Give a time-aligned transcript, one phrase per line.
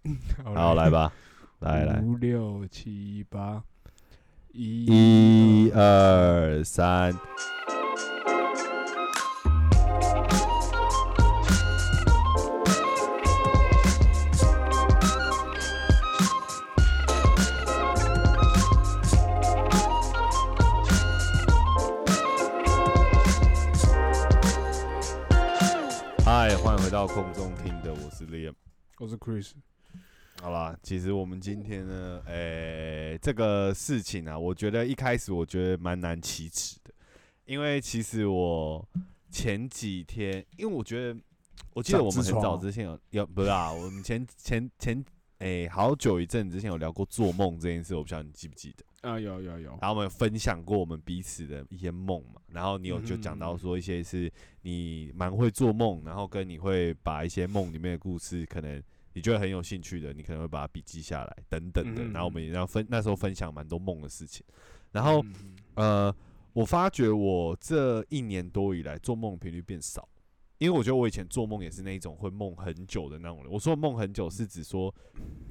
[0.42, 1.12] 好，来吧，
[1.60, 3.62] 来来，五六七八，
[4.52, 7.12] 一二三。
[26.24, 28.54] 嗨，欢迎回到空中听的，我是 Liam。
[28.98, 29.52] 我是 Chris。
[30.40, 36.90] 好啦，其实我们今天呢，诶、这个事情啊，我觉得一开始我觉得蛮难启齿的，
[37.44, 38.82] 因为其实我
[39.30, 41.20] 前几天，因为我觉得，
[41.74, 45.04] 我记得我们很早之前有有不是啊， 我们前前前
[45.40, 48.84] 诶、好久一阵子之前有聊过做梦这件事，我不知道你记不记得。
[49.06, 54.32] 啊，有有有，然后我们有分享过我们彼此的一些梦嘛，然后你有就讲到说一些是
[54.62, 58.82] 你蛮会做梦，然后跟你会把一些梦里面的故事，可能
[59.12, 62.04] 你觉得很有兴趣的，你可能会把它笔记下来等等的。
[62.04, 64.44] 嗯然后我们也要分那时候分享蛮多梦的事情，
[64.92, 66.16] 然后嗯呃，
[66.52, 70.08] 我发觉我这一年多以来做梦频率变少，
[70.58, 73.50] 因为我觉得我以前做梦也是那一种会梦很久的那种人。
[73.50, 74.94] 我说梦很久是指说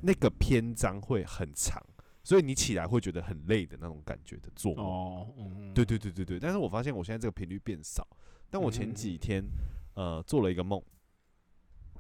[0.01, 1.81] 那个篇章会很长，
[2.23, 4.85] 所以你起来会觉得很累的那种感觉的做梦。
[4.85, 8.07] 哦，嗯，对对对对对，但是我发现我现在这个频率变少，
[8.49, 9.43] 但我前嗯几天
[9.95, 10.81] 呃做了一个梦，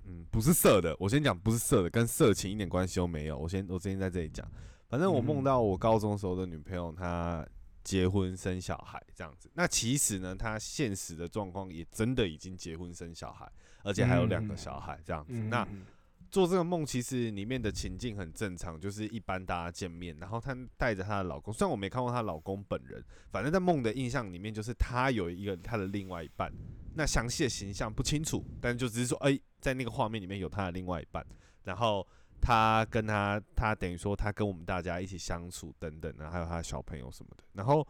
[0.09, 3.37] 嗯，不是色的，我先讲不是色的，跟色情一点关系都没有。
[3.37, 4.49] 我先我之前在这里讲，
[4.87, 7.47] 反正我梦嗯到我高中时候的女朋友她
[7.83, 9.49] 结婚生小孩这样子。
[9.53, 13.47] 那其实呢，她现实的状况也真的已经结婚生小孩，
[13.83, 15.33] 而且还有两个嗯小孩这样子。
[15.33, 15.85] 嗯，那嗯
[16.31, 26.51] 做这个梦，其实里面的情境很正常，就是一般大家见面，然后她带着她的老公，虽然我没看过她老公本人，反正在梦的印象里面，就是她有一个她的另外一半，
[26.95, 31.25] 那详细的形象不清楚，但就只是说，哎、在那个画面里面有她的另外一半，
[31.63, 32.05] 然后
[32.39, 37.87] 她跟她，她等于说她跟我们大家一起相处等等的，还有她的小朋友什么的，然后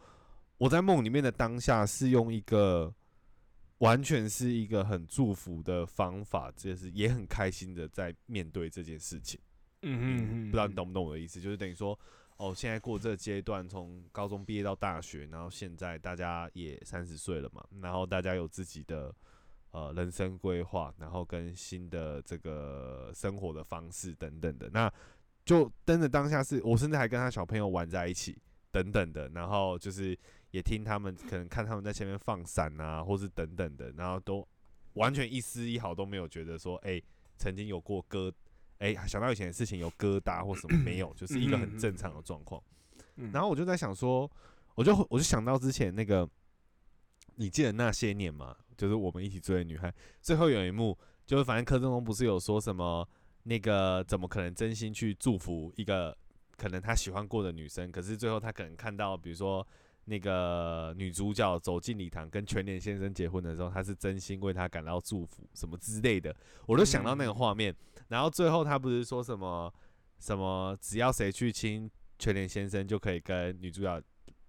[0.58, 2.94] 我在梦里面的当下是用一个。
[3.80, 9.38] 完全是一个很祝福的方法，就是也很开心的在面对这件事情。
[9.82, 11.40] 嗯嗯嗯，不知道你懂不懂我的意思？
[11.40, 11.98] 就是等于说，
[12.36, 19.14] 哦，现在过这个阶段，从高中毕业到大学，然后现在大家也三十岁了嘛，然后大家有自己的
[19.70, 24.92] 呃人生规划，然后跟新的这个生活的方式等等的，那
[25.46, 28.36] 就真的当下是我甚至还跟他小朋友玩在一起
[28.70, 30.14] 等等的，然后就是
[30.50, 34.46] 也听他们可能看他们在前面放闪啊，或是等等的，然后都
[34.94, 37.00] 完全一丝一毫都没有觉得说，哎、
[37.36, 38.32] 曾经有过疙，
[38.78, 42.60] 哎、想到以前的事情有疙瘩或什么没有，就是一个很正常的状况。
[43.16, 44.28] 嗯然后我就在想说，
[44.74, 46.28] 我就我就想到之前那个，
[47.36, 48.56] 你记得那些年吗？
[48.76, 53.08] 就是我们一起追的女孩，最后有一幕，就是反正柯震东不是有说什么，
[53.44, 56.16] 那个怎么可能真心去祝福一个
[56.56, 59.64] 可能他喜欢过的女生，可是最后他可能看到，比如说。
[60.10, 66.34] 那个女主角走进礼堂跟全联先生结婚的时候，她是真心为他感到祝福，什么之类的，
[66.66, 67.72] 我都想到那个画面。
[68.08, 69.72] 然后最后他不是说什么
[70.18, 71.88] 什么，只要谁去亲
[72.18, 74.02] 全联先生就可以跟女主角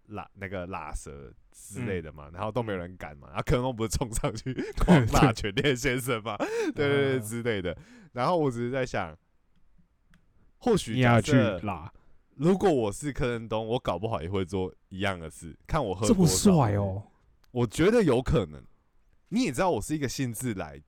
[0.08, 4.52] 拉那个拉舌之类的嘛，然后都没有人敢嘛，然后柯东不是冲上去
[4.84, 7.78] 狂骂全联先生嘛，对对对嗯之类的。
[8.14, 9.16] 然后我只是在想，
[10.58, 11.94] 或许你要去拉，
[12.42, 17.04] 如果我是柯震东，我搞不好也会做一样的事，看我喝这么帅哦！
[17.52, 18.60] 我觉得有可能。
[19.30, 20.82] 你也知道我是一个兴致来，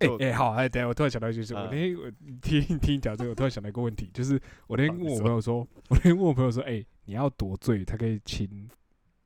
[0.00, 2.10] 就哎哎，好，哎，等下我突然想到一件事，我嗯那天我
[2.42, 4.34] 听听你讲这个，我突然想到一个问题，就是
[4.66, 5.58] 我那天问我朋友说，
[5.88, 8.68] 我那天问我朋友说，哎，你要多醉他可以亲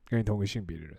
[0.05, 0.95] 跟你同个性别的人？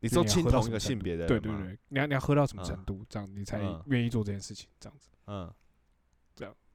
[0.00, 2.64] 你说亲同一个性别的人吗，对对对，你要你要喝到什么嗯。
[2.64, 3.80] 程度，这样你才嗯。
[3.86, 5.08] 愿意做这件事情，这样子。
[5.26, 5.54] 嗯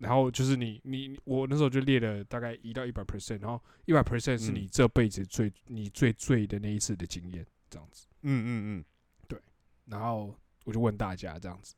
[0.02, 8.08] 然后就是你你你我那时候就列了大概一到一百 percent，然后一百 percent 是嗯你这辈子最、你最醉的那一次的经验，这样子。
[8.24, 8.86] 嗯嗯嗯，
[9.28, 9.40] 对
[9.86, 11.76] 然后我就问大家这样子，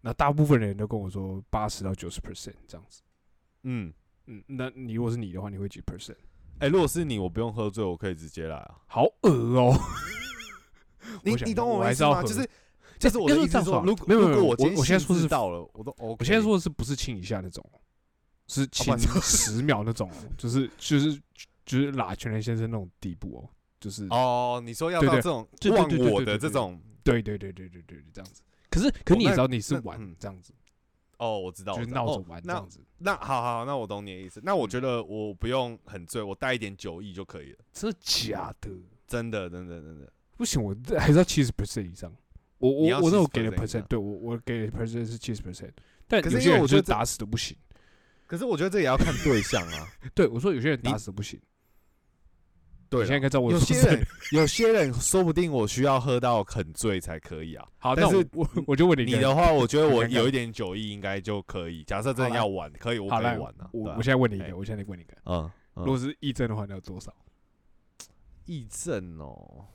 [0.00, 3.02] 那大部分人都跟我说八十到九十 percent 这样子。
[3.62, 3.92] 嗯，
[4.26, 6.16] 嗯，那你如果是你的话，你会几 percent？
[6.58, 8.80] 哎、如果是你，我不用喝醉，我可以直接来啊。
[8.86, 9.78] 好恶哦、
[11.22, 12.22] 你我你懂我意思吗？
[12.22, 12.48] 就是
[12.98, 16.16] 就是我的要意思是说，这样说如果没有没有我我我现在说是到了，我都 OK。
[16.20, 17.64] 我现在说的是不是亲一下那种，
[18.48, 21.20] 是亲十秒那种哦，就是就是
[21.64, 23.48] 就是拉全人先生那种地步哦，
[23.80, 28.42] 就是哦，你说要到这种忘我的这种对对对对对对对，这样子。
[28.70, 30.52] 可是可是你也知道你是玩嗯这样子，
[31.18, 34.40] 哦，我知道，就闹着玩这样子，那好好，那我懂你的意思。
[34.44, 37.58] 那我嗯觉得我不用很醉，我带一点酒意就可以了。
[37.72, 38.70] 真的假的？
[39.06, 40.12] 真的，真的，真的。
[40.36, 42.14] 不行，我这还是要七十 percent 以上。
[42.66, 45.70] 我我我那我70%给的 percent，上对我我给的 percent 是七十 percent，
[46.08, 47.56] 但可是有些人就是因为我觉得打死都不行。
[48.26, 49.88] 可是我觉得这也要看对象啊。
[50.14, 51.40] 对我说有些人打死不行，
[52.88, 57.66] 对现在应该知道我有些人，有些人说不定我需要喝到很醉才可以啊。
[57.78, 61.84] 好，但是我我我就问你你的话，我觉得我有一点酒意应该就可以。
[61.84, 67.14] 假设真的要玩，可以，我可以玩我我现在问你一哎个，我现在问你一个，嗯，嗯如果是议政的话，你要多少？
[68.46, 69.66] 议政哦，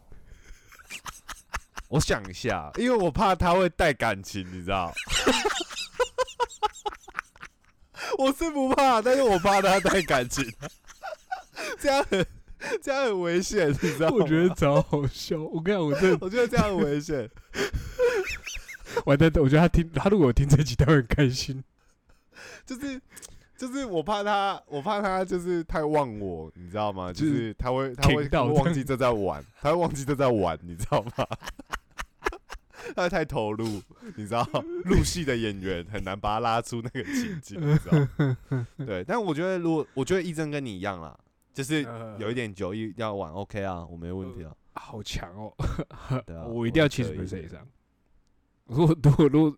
[1.91, 4.93] 我想一下，因为我怕他会带感情，你知道？
[8.17, 10.49] 我是不怕，但是我怕他带感情，
[11.77, 12.25] 这样很
[12.81, 14.15] 这样很危险，你知道吗？
[14.21, 15.38] 我觉得超好笑。
[15.38, 17.29] 我跟你讲，我真的我觉得这样很危险。
[19.05, 21.61] 完蛋，我觉得他听他如果听这集，他会很开心。
[22.65, 23.01] 就是
[23.57, 27.11] 就是我怕他，我怕他就是太忘我，你知道吗？
[27.11, 31.27] 就就是是他会他会听到忘记这在玩，他会忘记这在玩，你知道吗？
[32.95, 33.81] 他太投入，
[34.16, 34.48] 你知道，
[34.86, 38.66] 入戏的演员很难把他拉出那个情境，你知道？
[38.86, 41.18] 对，但我觉得如果我觉得义正跟你一样啦，
[41.54, 44.56] 就是呃有一点酒意要玩，OK 啊，我没问题啊。
[44.74, 45.54] 好强哦！
[46.25, 47.68] 对啊， 我一定要七十可以 percent 以上。
[48.68, 49.57] 如果如果如果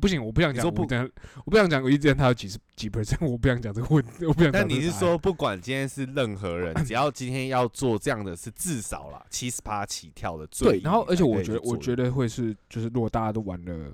[0.00, 4.68] 不行，我不想讲不我不想讲我一直他有几十几 percent， 我不想讲这个问题， 我不想讲但。
[4.68, 10.80] 你是说，不管今天是任何人， 只要今天要做这样的是至少啦七十趴起跳的最对？
[10.82, 13.92] 然后，而且我觉得，我觉得会是，就是如果大家都玩的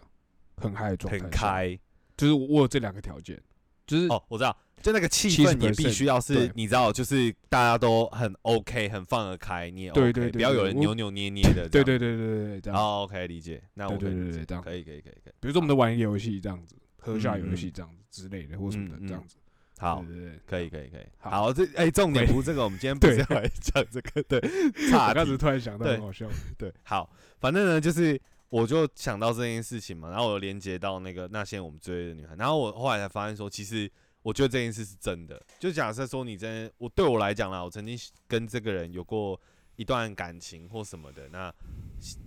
[0.57, 1.79] 很嗨的状态，很，开
[2.17, 3.41] 就是我有这两个条件，
[3.87, 12.81] 就是哦，我知道，就那个气氛也必须要是，你知道，就是大家都很 OK，很放得开，你也 OK，不要有人扭扭捏捏的，对对对对对对，这样。
[12.81, 19.37] 哦，OK，理解，那我对对可以可以可以可以可以，比如说我们的玩一个游戏这样子，喝下嗯游戏这样子之类的，或什么的这样子。
[19.79, 20.05] 好
[20.47, 21.31] 可以可以可以，好。
[21.31, 25.15] 好，这哎，重点不是这个，我们今天不是要来讲这个，对，我 差题。
[25.15, 25.95] 刚才突然想到，对。
[25.95, 26.27] 很好笑。
[26.59, 33.91] 对，好，反正呢，就是我就想到这件事情嘛，然后我连接到那个那些我们追的女孩，然后我后来才发现说，其实
[34.23, 35.41] 我觉得这件事是真的。
[35.59, 39.41] 就假设说你真的，我对我来讲啦，我曾经跟这个人有过
[39.77, 41.55] 一段感情或什么的，那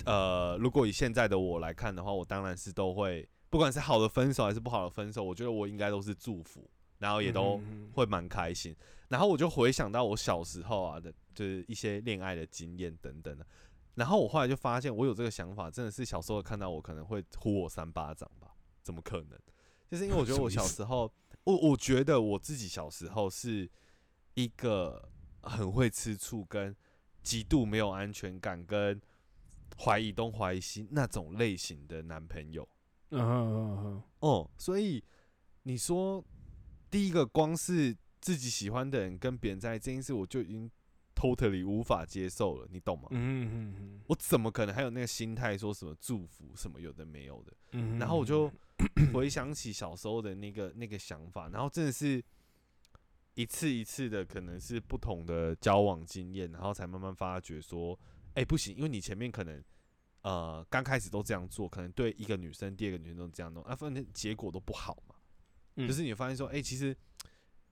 [0.05, 6.69] 呃，如果以现在的我来看的话，我当然是都会，不管是好的分手还是不好的分手，我觉得我应该都是祝福，
[6.99, 7.59] 然后也都。
[7.69, 8.75] 嗯会蛮开心。
[9.07, 13.45] 然后我就回想到我小时候啊的，就是一些恋爱的经验等等的。
[13.93, 18.47] 然后我后来就发现，我有这个想法，真的是小时候看到我可能会呼我三巴掌吧？
[18.81, 19.39] 怎么可能？
[19.87, 21.13] 就是因为我觉得我小时候，
[21.45, 23.69] 我我觉得我自己小时候是
[24.35, 25.09] 一个
[25.41, 26.75] 很会吃醋、跟
[27.21, 29.01] 极度没有安全感、跟
[29.77, 32.67] 怀疑东怀疑西那种类型的男朋友。
[33.09, 35.03] 嗯嗯嗯哦，所以
[35.63, 36.23] 你说
[36.89, 40.71] 第一个光是自己喜欢的人跟别人在一起这件事，我就已经
[41.13, 43.07] totally 无法接受了，你懂吗？
[43.11, 47.53] 嗯嗯嗯我怎么可能还有那个心态说什么祝福什么有的没有的？
[47.73, 48.51] 嗯，然后我就
[49.13, 52.23] 回想起小时候的那个那个想法，然后真的是
[53.35, 57.99] 一次一次的，可能是不同的交往经验，然后才慢慢发觉说，
[58.33, 59.63] 哎、不行，因为你前面可能
[60.21, 65.15] 呃刚开始都这样做，可能对一个女生、第二个女生都这样弄，啊，反正结果都不好嘛。
[65.75, 66.95] 嗯就是你发现说，哎、其实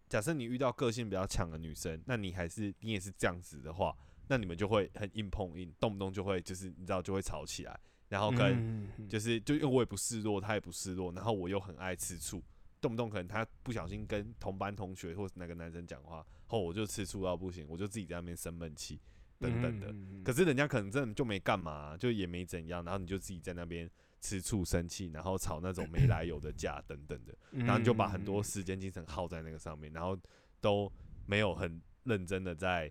[0.10, 3.96] 假设你遇到个性比较强的女生，那你还是你也是这样子的话，
[4.28, 7.80] 那你们就会很硬碰硬，动不动就会就是你知道就会吵起来，
[8.12, 8.82] 然后跟。
[9.10, 12.42] 就是就因为我也不示弱，他也不示弱，然后我又很爱吃醋，
[12.80, 19.02] 动不动可能他不小心跟同班同学或是哪个男生讲话，后我就吃醋到不行，我就自己在那边生闷气
[19.38, 19.88] 等等的。
[19.92, 23.90] 嗯可是人家可能真的就没干嘛，就也没怎样，然后你就自己在那边
[24.22, 30.18] 吃醋生气，然后吵那种没来由的架等等的， 嗯然后你就把很多时间精神耗在那个上面，然后
[30.62, 30.90] 都
[31.26, 32.90] 没有很认真的在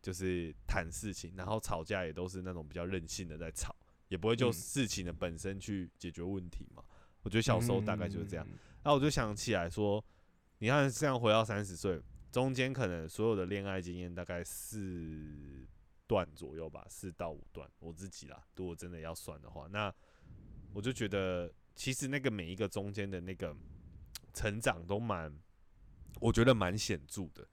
[0.00, 3.74] 就是谈事情，然后吵架也都是那种比较任性的在吵。
[4.08, 6.82] 也不会就嗯事情的本身去解决问题嘛。
[7.22, 8.46] 我觉得小时候大概就是这样。
[8.48, 8.58] 嗯。
[8.84, 10.04] 那我就想起来说，
[10.58, 15.66] 你看这样回到三十岁，中间可能所有的恋爱经验大概四
[16.06, 17.68] 段左右吧，四到五段。
[17.80, 19.92] 我自己啦，如果真的要算的话，那
[20.72, 23.56] 我就觉得其实那个每一个中间的那个
[24.32, 25.36] 成长都蛮，
[26.20, 27.46] 我觉得蛮显著的。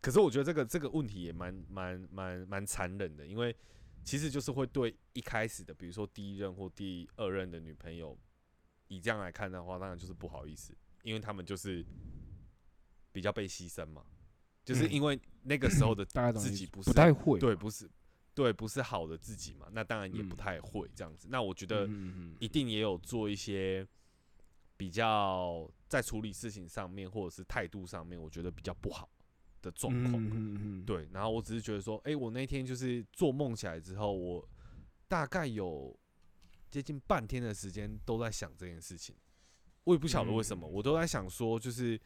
[0.00, 3.54] 可是我觉得这个这个问题也蛮蛮蛮蛮残忍的，因为
[4.08, 8.18] 其实就是会对一开始的，比如说第一任或第二任的女朋友，
[8.86, 11.84] 以这样来看的话，当然就是不好意思，因为他们就是
[13.12, 14.02] 比较被牺牲嘛，
[14.64, 17.86] 就是嗯因为那个时候的自己不是不太会，对，不是
[18.32, 20.38] 对，不是好的自己嘛，那当然也不嗯。
[20.38, 21.28] 太会这样子。
[21.30, 21.86] 那我觉得
[22.38, 23.86] 一定也有做一些
[24.78, 29.06] 比较在处理事情上面，或者是态度上面，我觉得比较不好
[29.62, 30.14] 的状况。
[30.14, 34.48] 嗯嗯嗯，对，然后我只是觉得说，哎、我那天就是做梦起来之后，我
[35.06, 35.96] 大概有
[36.70, 39.16] 接近半天的时间都在想这件事情。
[39.84, 41.98] 我也不晓得为什么，嗯我都在想说，就是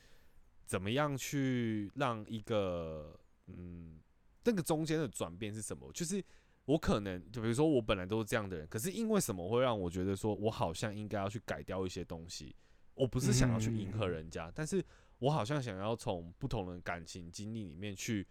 [0.65, 3.19] 怎么样去让一个
[3.49, 3.99] 嗯，
[4.45, 5.91] 那个中间的转变是什么？
[5.93, 6.25] 就是
[6.65, 12.55] 我可能就比如说我本来都是这样的人，可是因为什么会让我觉得说我好像应该要去改掉一些东西？
[12.95, 14.85] 我不是想要去迎合人家，但是
[15.23, 18.27] 我好像想要从不同的感情经历里面去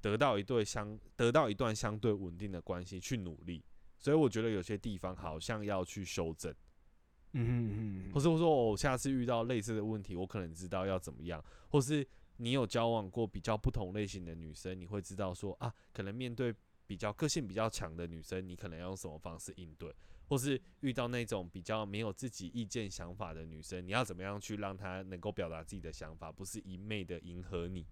[0.00, 3.62] 得到一对相得到一段相对稳定的关系去努力。
[3.98, 6.50] 所以我觉得有些地方好像要去修正。
[7.32, 12.04] 嗯嗯嗯或是我说我下次遇到类似的问题，我可能知道要怎么样，或是
[12.38, 16.54] 你有交往过比较不同类型的女生，你会知道说啊，可能面对
[16.86, 19.94] 比较个性比较强的女生，你可能要用什么方式应对，
[20.30, 27.84] 或是遇到那种比较没有自己意见想法的女生，你要怎么样去让她能够表达自己的想法，不是一昧的迎合你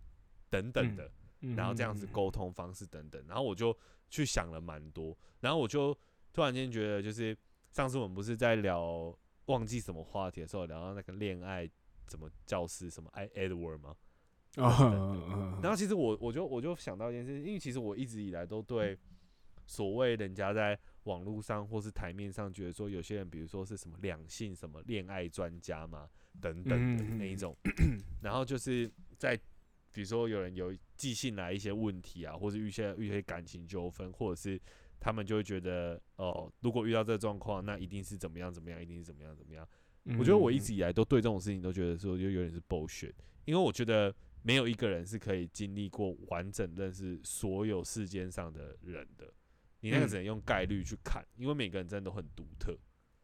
[0.48, 1.10] 等等的。
[1.40, 3.76] 嗯，然后这样子沟通方式等等，然后我就
[4.08, 5.92] 去想了蛮多，然后我就
[6.32, 7.36] 突然间觉得，就是
[7.72, 9.12] 上次我们不是在聊
[9.46, 11.68] 忘记什么话题的时候，聊到那个恋爱
[12.08, 13.96] 什么教师什么爱 Edward 吗？
[14.56, 18.96] 啊，然后其实我我就我就想到一件事，因为其实我一直以来都对
[19.66, 26.06] 所谓人家在网络上或是台面上觉得说有些人，比如说是什么两性什么恋爱专家嘛
[26.40, 27.56] 等等的那一种，
[28.22, 29.34] 然后就是在
[29.90, 34.60] 比如说有人有寄信来一些问题啊，或是遇些遇些感情纠纷，或者是
[35.00, 39.66] 他们就会觉得哦，如果遇到这状况，那一定是怎么样怎么样，一定是怎么样怎么样。
[40.18, 43.12] 我觉得我一直以来都对这种事情都觉得说就有点是 bullshit，
[43.44, 49.32] 因为我觉得没有一个人是可以经历过完整认识所有世间上的人的，
[49.80, 52.72] 你那个嗯只能用概率去看，因为每个人真的都很独特，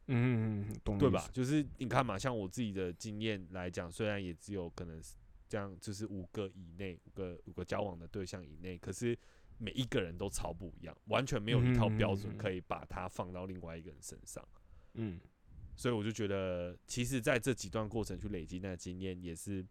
[0.07, 1.29] 嗯嗯嗯，懂对吧？？
[1.33, 5.15] 就是你看嘛，像我自己的经验来讲，虽然也只有可能是
[5.49, 9.19] 这样，就是五个以内，五个五个交往的对象以内，可是
[9.59, 14.47] 每一个人都超不一样，完全没有一套标准嗯可以把它放到另外一个人身上。
[14.95, 15.21] 嗯
[15.77, 19.67] 所以我就觉得，其实在这几段过程去累积那个经验也是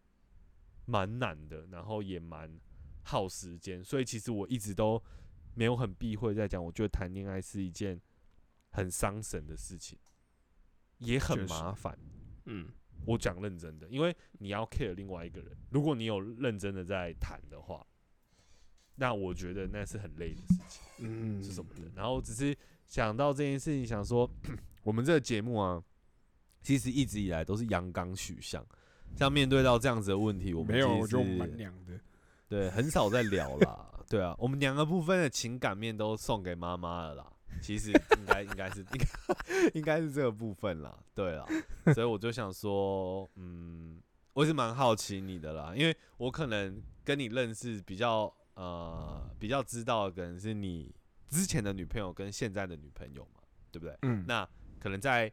[0.84, 2.60] 蛮难的，然后也蛮
[3.04, 3.82] 耗时间。
[3.82, 5.02] 所以其实我一直都
[5.54, 8.00] 没有很避讳在讲，我觉得谈恋爱是一件
[8.70, 9.98] 很伤神的事情，
[10.98, 11.98] 也很麻烦。
[12.46, 12.68] 嗯
[13.06, 17.86] 我讲认真的，因为你要 care 另外一个人，如果你有认真的在谈的话，
[18.94, 20.82] 那我觉得那是很累的事情。
[20.98, 21.82] 嗯，是什么的。
[21.94, 22.56] 然后只是
[22.86, 24.30] 想到这件事情，想说
[24.82, 25.82] 我们这个节目啊，
[26.62, 28.64] 其实一直以来都是阳刚取向。
[29.16, 32.00] 像面对到这样子的问题，我们没有，其实我觉得我们蛮娘的。
[32.48, 33.93] 对，很少在聊啦。
[34.08, 37.30] 对啊，我们两个部分的情感面都送给妈妈了啦。
[37.62, 41.46] 其实应该应该是应该 应该是这个部分啦，对啦，
[41.94, 50.92] 所以我就想说，嗯，我也是蛮好奇你的啦，因为我可能跟你认识比较呃比较知道，的可能是你
[51.28, 53.96] 之前的女朋友跟现在的女朋友嘛，对不对？
[54.02, 54.46] 嗯，那
[54.80, 55.32] 可能在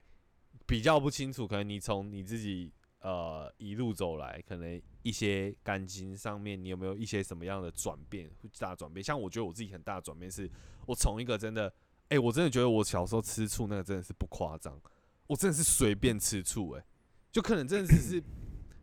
[0.67, 8.29] 比较不清楚，可能你从你自己呃一路走来，可能一些感情上面，你有没有一些什么样的转变，
[8.59, 9.03] 大转变？
[9.03, 10.49] 像我觉得我自己很大的转变是，
[10.85, 11.73] 我从一个真的，
[12.09, 14.79] 哎、我真的觉得我小时候吃醋那个真的是不夸张，
[15.27, 16.85] 我真的是随便吃醋，哎，
[17.31, 18.23] 就可能真的是是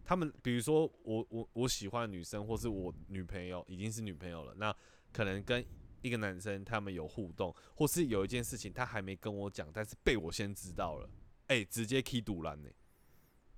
[0.04, 4.75] 他们，比如说我我我喜欢女生，或是我女朋友已经是女朋友了，那
[5.12, 5.64] 可能跟
[6.00, 11.08] 一个男生他们有互动，或是有一件事情他还没跟我讲，但是被我先知道了，
[11.48, 12.68] 哎、直接 key 堵拦呢，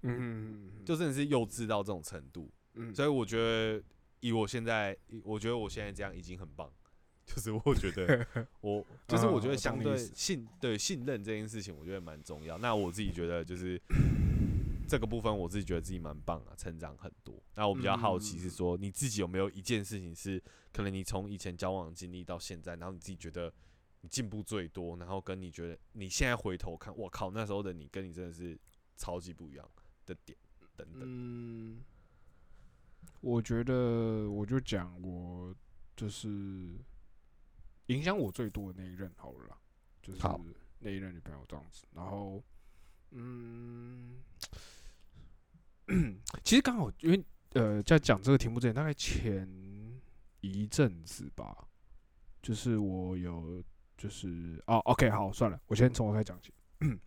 [0.02, 3.83] 嗯，就真的是幼稚到这种程度，嗯，所以我觉得
[4.21, 6.73] 以我现在，我觉得我现在这样已经很棒，
[7.26, 8.26] 就是我觉得
[8.61, 12.59] 我就是我觉得啊相对信对信任这件事情，我觉得蛮重要。
[12.59, 13.80] 那我自己觉得就是
[14.88, 17.35] 这个部分，我自己觉得自己蛮棒啊，成长很多。
[17.54, 20.42] 那我比较好奇是说，你自己有没有一件事情是
[20.73, 23.52] 可能你从以前交往经历到现在，然后你自己觉得
[24.00, 28.59] 你进步最多，然后跟你觉得你现在回头看，我靠，那时候的你跟你真的是
[28.97, 29.71] 超级不一样
[30.14, 30.37] 的点
[30.76, 31.00] 等等。
[31.02, 31.85] 嗯，
[33.21, 35.55] 我觉得我就讲我
[35.97, 36.29] 就是
[37.87, 39.57] 影响我最多的那一任好了啦，
[40.02, 40.21] 就是
[40.81, 41.87] 那一任女朋友这样子。
[41.95, 42.43] 然后，
[43.11, 44.17] 嗯，
[46.43, 49.49] 其实刚好因为呃，在讲这个题目之前，大概前
[50.40, 51.69] 一阵子吧，
[52.43, 53.62] 就是我有
[53.97, 56.52] 就是哦，OK，好，算了，我先从我开始讲起。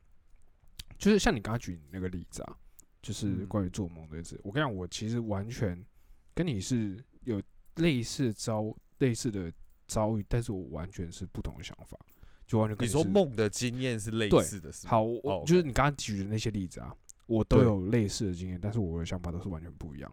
[1.00, 2.57] 就是像你刚刚举那个例子啊，
[3.03, 3.45] 就是嗯。
[3.48, 4.39] 关于做梦这件事。
[4.43, 5.79] 我跟你讲，我其实完全
[6.33, 7.39] 跟你是有
[7.75, 9.53] 类似的遭类似的
[9.88, 11.95] 遭遇，但是我完全是不同的想法，
[12.48, 14.91] 就完全跟是你说梦的经验是类似的是吗？
[14.91, 16.95] 好，我、哦就是你刚刚举的那些例子啊，
[17.27, 20.12] 我都有类似的经验，但是我的想法都是完全不一样，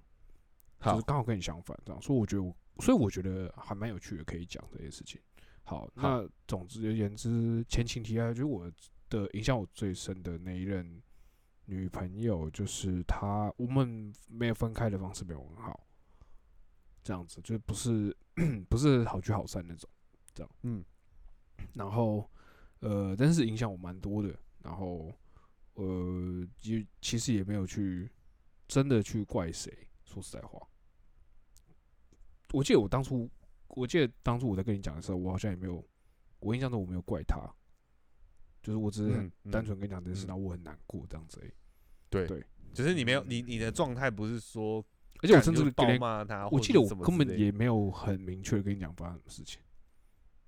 [0.80, 0.97] 就好。
[0.97, 5.20] 是刚好跟你相反，这样，所以我觉得我，所以我觉得还蛮有趣的，可以讲这些事情。
[5.62, 8.70] 好，那总之而言之，前情提要，就是我
[9.09, 11.00] 的影响我最深的那一任
[11.70, 15.86] 女朋友就是她，我们没有分开的方式没有很好，
[17.04, 18.14] 这样子就不是
[18.68, 19.88] 不是好聚好散那种，
[20.34, 20.84] 这样，嗯，
[21.74, 22.28] 然后
[22.80, 25.12] 呃，但是影响我蛮多的，然后
[25.74, 28.10] 呃，也其实也没有去
[28.66, 29.72] 真的去怪谁，
[30.04, 30.60] 说实在话，
[32.52, 33.30] 我记得我当初，
[33.68, 35.84] 我记得当初我在跟你讲的时候，我好像也没有，
[36.40, 37.38] 我印象中我没有怪他，
[38.62, 41.52] 就是我只是很单纯跟你讲这件事，嗯然后我很难过这样子而已。
[42.09, 44.85] 对对，只是你没有你你的状态不是说，
[45.23, 49.61] 而且我甚至连骂他，我记得我根本也没有很明确的跟你讲发生什么事情，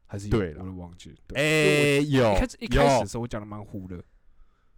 [0.07, 1.17] 还是有对了我都忘记了。
[1.27, 4.05] 对，哎、有一开始一开始的时候我讲的蛮糊的，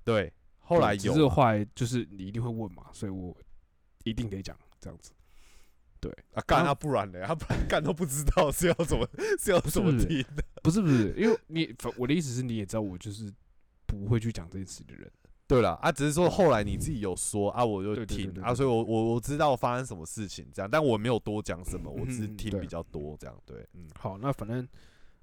[0.04, 3.36] 对，后来对只是后来就是你一定会问嘛，所以我
[4.04, 5.12] 一定得讲这样子。
[6.32, 9.08] 啊，干他不然的，他不然干都不知道是要怎么
[9.38, 10.44] 是要怎么听的。
[10.62, 13.32] 不是不是，因为你反我的意思是你也知道我就是
[13.86, 15.10] 不会去讲这件事的人。
[15.46, 23.36] 对了啊，只是说后来你自己有说啊，我就对对对听啊，对对所以我我我知道发生什么事情这样，但我没有多讲什么，我只是听比较多这样。
[23.44, 24.66] 对，嗯好，那反正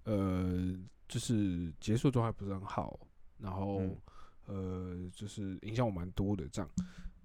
[0.04, 3.00] 呃，就是结束状态不是很好，
[3.40, 3.98] 然后、嗯
[4.46, 6.48] 呃，就是影响我蛮多的。
[6.50, 6.70] 这样，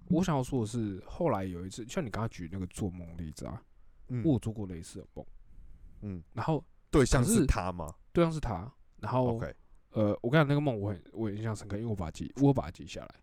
[0.09, 3.61] 我想要说的是，后来有一次，像你刚刚举那个做梦例子啊，
[4.09, 5.25] 嗯我有做过类似的梦，
[6.01, 9.53] 嗯，然后对象可是是他吗对象是他，然后？OK，
[9.91, 13.15] 呃，我跟你讲那个梦，我很我很印象深刻，因为我把它记，我有把它记下来。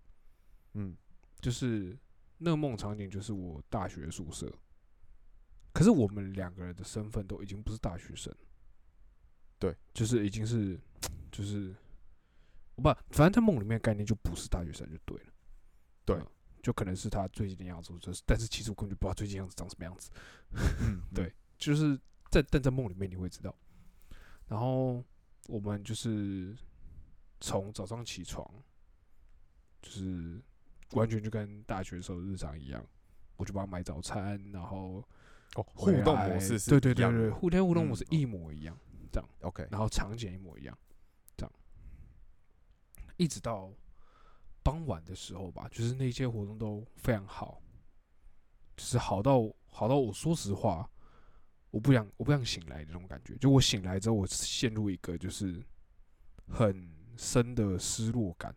[0.74, 0.96] 嗯
[1.40, 1.96] 就是
[2.38, 4.52] 那个梦场景，就是我大学宿舍，
[5.72, 8.34] 可是我们两个人的身份都已经不是大学生，
[9.58, 10.78] 对，就是已经是
[11.30, 11.74] 就是
[12.76, 15.32] 不，反正在梦里面的概念就不是大学生就对了，
[16.04, 16.26] 对嗯
[16.64, 20.10] 就可能是他最近的样子，就是但是其实我根本就不知道最近样子长什么样子，
[20.80, 21.94] 嗯， 对就是
[22.30, 23.54] 在但在梦里面你会知道，
[24.48, 25.04] 然后
[25.46, 26.56] 我们就是
[27.38, 28.42] 从早上起床，
[29.82, 30.40] 就是
[30.92, 32.82] 完全就跟大学时候的日常一样，
[33.36, 35.04] 我就帮他买早餐，然后
[35.56, 38.18] 哦，互动模式是对对对对，互天互动模式嗯。
[38.18, 38.74] 一模一样，
[39.12, 40.76] 这样，OK，然后场景一模一样，
[41.36, 41.52] 这样，
[43.18, 43.70] 一直到
[44.64, 47.60] 傍晚的时候吧，就是那些活动都非常好，
[48.76, 50.88] 就是好到好到我说实话，
[51.70, 55.62] 我不想我不想醒来的那种感觉，就我醒来之后，我陷入一个就是
[56.48, 58.54] 很深的失落感。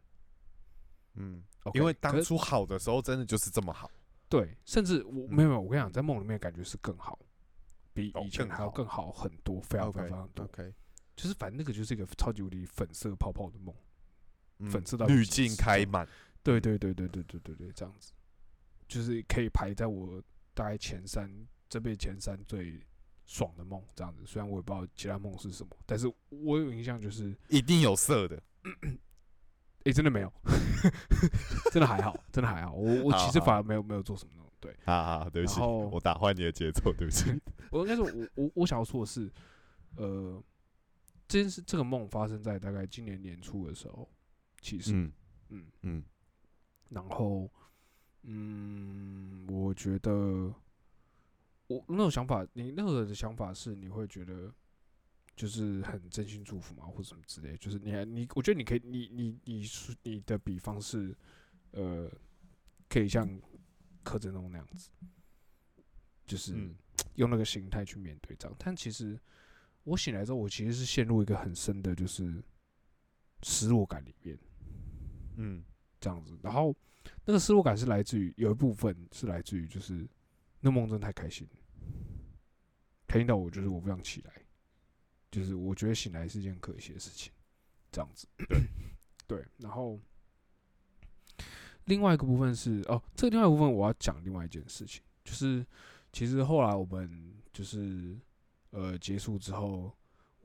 [1.15, 1.43] 嗯
[1.73, 3.91] 因为当初好的时候真的就是这么好。
[4.29, 7.19] 对，甚至我嗯没有没有，我跟你讲，在梦里面感觉是更好，
[7.93, 10.45] 比哦以前还要更好更好很多，非常非常非常多。
[10.45, 10.73] OK，
[11.15, 13.75] 就是反正那个就是一个超级无敌粉色泡泡的梦。
[14.59, 16.07] 嗯粉色到滤镜开满。
[16.43, 18.13] 对对对对对对对对，这样子，
[18.87, 20.21] 就是可以排在我
[20.53, 21.29] 大概前三
[21.67, 22.79] 这辈子前三最
[23.25, 24.23] 爽的梦这样子。
[24.25, 28.41] 虽然我也不知道其他梦是什么，但是我有印象就是，一定有色的，
[29.83, 30.31] 诶，真的没有，
[31.71, 32.73] 真的还好，真的还好。
[32.73, 34.51] 我我其实反而没有没有做什么那种。
[34.59, 37.25] 对好好，对不起，我打坏你的节奏，对不起。
[37.69, 39.31] 我应该说我我我想要说的是，
[39.97, 40.41] 呃，
[41.27, 44.09] 这件事这个梦发生在大概今年年初的时候，
[44.61, 45.11] 其实嗯
[45.49, 46.03] 嗯嗯
[46.89, 47.49] 然后，
[48.23, 50.11] 嗯，我觉得
[51.67, 54.53] 我那种想法，你那个的想法是你会觉得
[55.35, 61.15] 就是很真心祝福嘛，或者什么之类，就是你还你，我觉得你可以，你你你是你的比方是，
[61.71, 62.09] 呃，
[62.89, 63.29] 可以像
[64.03, 64.89] 柯震东那样子，
[66.25, 66.75] 就是嗯
[67.15, 68.55] 用那个心态去面对这样。
[68.57, 69.19] 但其实
[69.83, 72.41] 我醒来之后，我其实是陷入一个很深的，就是
[73.43, 74.37] 失落感里面。
[75.37, 75.63] 嗯
[75.99, 76.37] 这样子。
[76.41, 76.75] 然后
[77.25, 80.07] 那个失落感是来自于有一部分是来自于就是
[80.59, 81.47] 那梦真的太开心，
[83.07, 84.33] 开心到我就是我不想起来，
[85.31, 87.31] 就是我觉得醒来是一件可惜的事情，
[87.91, 88.27] 这样子。
[88.37, 88.47] 对
[89.27, 89.99] 对，然后
[91.85, 95.65] 另外一个部分是哦，这个另外一部分我要讲另外一件事情，就是
[96.11, 98.17] 其实后来我们就是
[98.71, 99.95] 呃结束之后，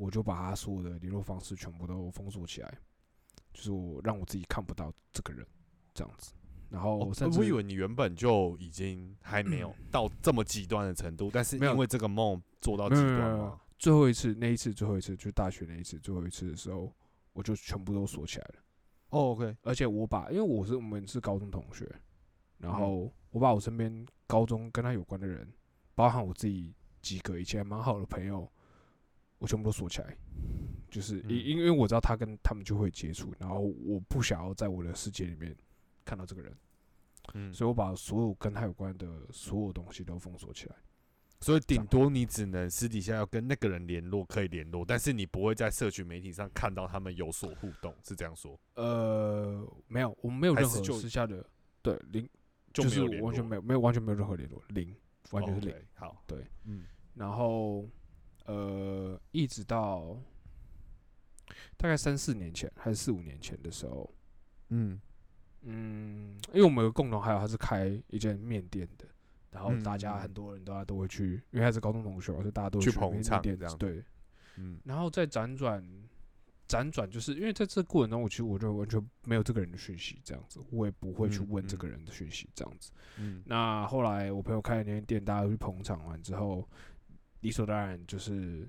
[0.02, 2.78] 我就把他所有的联络方式全部都封锁起来，
[3.54, 5.46] 就是我让我自己看不到这个人
[5.94, 6.32] 这样子。
[6.68, 16.92] 然后哦甚至、我以为你原本就已经还没有到这么极端的程度，但是因为这个梦做到极端嘛，最后一次那一次最后一次就大学那一次最后一次的时候，
[17.32, 18.54] 我就全部都锁起来了。
[19.10, 21.84] 哦，OK，而且我把，因为我是我们是高中同学，
[22.58, 25.46] 然嗯后我把我身边高中跟他有关的人，
[25.94, 28.50] 包含我自己几个以前蛮好的朋友，
[29.42, 30.16] 我全部都锁起来。
[30.88, 35.56] 就是因嗯因为我知道他跟他们就会接触，然后我不想要在我的世界里面
[36.04, 36.54] 看到这个人，
[37.34, 40.76] 嗯，所以我把所有跟他有关的所有东西都封锁起来。
[41.40, 48.56] 所以顶多你只能私底下要跟那个人联络，可以联络，但是你不会在社群媒体上看到他们有所互动，是这样说？
[48.74, 51.44] 呃，没有，我们没有任何私下的
[51.82, 52.28] 对，零
[52.72, 54.94] 就是完全没有没有完全没有任何联络，零，
[55.30, 55.74] 完全是零。
[55.94, 57.88] 好，对，嗯然后
[58.46, 60.16] 呃，一直到
[61.76, 64.12] 大概三四年前还是四五年前的时候，
[64.68, 65.00] 嗯。
[65.64, 69.06] 嗯，因为我们有共同好友，他是开一间面店的，
[69.52, 73.70] 然后嗯大家嗯很多人都都会去，因为他是高中同学嘛，所以大家都会去捧场店这样。
[73.70, 74.02] 子对，
[74.56, 74.80] 嗯。
[74.84, 75.80] 然后再辗转
[76.66, 82.90] 辗转，就是因为在这过程中，我其实我就完全没有这个人的讯息，这样子，我也不会去问这个人的讯息，这样子。
[83.18, 83.40] 嗯。
[83.46, 86.68] 那后来我朋友开了那间店，大家都去捧场完之后，
[87.42, 88.68] 理所当然就是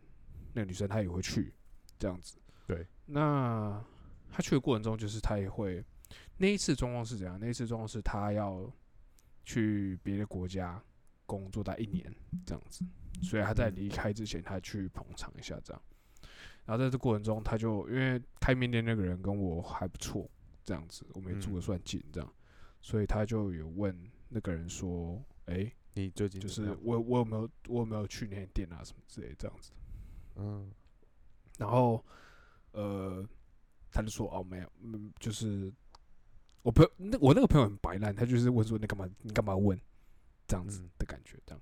[0.53, 1.51] 那个女生她也会去
[1.97, 2.37] 这样子。
[2.67, 3.83] 对，那
[4.29, 5.83] 她去的过程中，就是她也会
[6.37, 7.39] 那一次状况是怎样？
[7.39, 8.71] 那一次状况是她要
[9.43, 10.81] 去别的国家
[11.25, 12.13] 工作大概一年
[12.45, 12.85] 这样子，
[13.21, 15.81] 所以她在嗯离开之前，她去捧场一下这样。
[16.65, 20.29] 然后在这过程中，她就因为开面店那个人跟我还不错，
[20.63, 22.33] 这样子，我们也住嗯的算近，这样，
[22.81, 23.95] 所以她就有问
[24.29, 29.71] 那个人说：“诶，你最近就是我我有没有我有没有去那间店啊什么之类这样子。
[30.35, 30.71] 嗯
[31.57, 32.03] 然后
[32.71, 33.23] 呃，
[33.91, 35.71] 他就说哦没有，嗯，就是
[36.63, 39.79] 我朋友那我那个朋友很白烂，他就是问说你干嘛你干嘛问
[40.47, 41.61] 这样子嗯的感觉这样。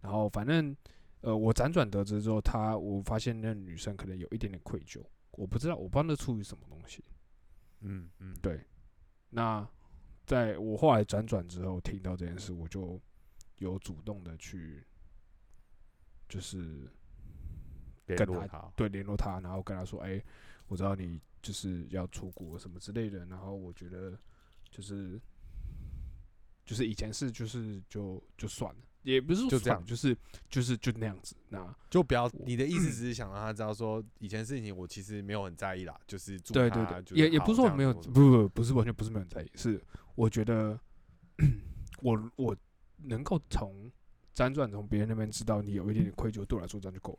[0.00, 0.76] 然后反正
[1.22, 7.02] 呃我辗转得知之后，他我发现那女生可能有一点点愧疚，我不知道我不知道那出于什么东西。
[7.80, 8.62] 嗯嗯对，
[9.30, 9.66] 那
[10.26, 13.00] 在我后来辗转之后听到这件事，我就
[13.62, 14.84] 有主动的去，
[16.28, 16.90] 就是
[18.06, 20.22] 跟络他对联络他，然后跟他说，哎、
[20.66, 24.18] 我知道你就是要出国什么之类的，然后我觉得
[24.70, 25.20] 就是
[26.64, 30.16] 就是以前是就是就就算了，也不是说就这样就是
[30.48, 31.36] 就是就那样子。
[31.48, 39.82] 那就不要你的意思只是想让他知道说以前事情我其实没有很在意啦，就是祝对对对，他也也不是说我没有，不不不不是完全不是没有很在意，是
[40.14, 40.78] 我觉得
[42.02, 42.56] 我我
[43.04, 43.90] 能够从
[44.34, 47.18] 辗转从别人那边知道你有一点点愧疚，对我来说这样就够了。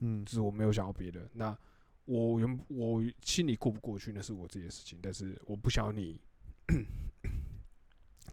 [0.00, 1.28] 嗯就是我没有想要别的。
[1.32, 1.56] 那
[2.04, 6.20] 我原我心里过不过去，那是我自己的事情，但是我不想要你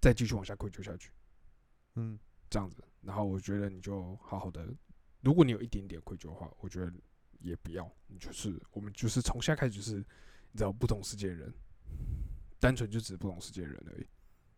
[0.01, 1.09] 再继续往下愧疚下去，
[1.95, 2.83] 嗯这样子。
[3.01, 4.67] 然后我觉得你就好好的，
[5.21, 6.91] 如果你有一点点愧疚的话，我觉得
[7.39, 11.53] 也不要，你就是我们就是从现在开始就是你知道不同世界的人，
[12.59, 14.07] 单纯就只是不同世界的人而已，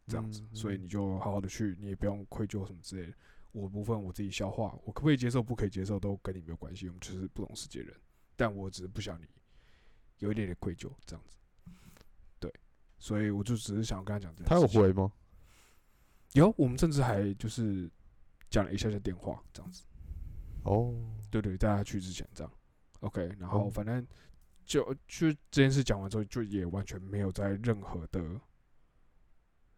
[0.07, 0.41] 这样子。
[0.41, 3.13] 嗯所以你就好好的去，你也不用愧疚什么之类的。
[3.51, 7.95] 我的部分我自己消化，我可不可以接受，不可以接受都跟你没有关系，我们就是不同世界人。
[8.35, 9.25] 但我只是不想你
[10.19, 11.37] 有一点点愧疚这样子。
[12.39, 12.53] 对，
[12.97, 15.11] 所以我就只是想跟他讲这件他有回吗？
[16.33, 17.89] 有，我们甚至还就是
[18.49, 19.83] 讲了一下下电话这样子。
[20.63, 20.93] 哦，
[21.31, 22.51] 对对，在他去之前这样
[22.99, 24.05] ，OK，然后哦反正
[24.65, 28.21] 就就这件事讲完之后，就也完全没有在任何的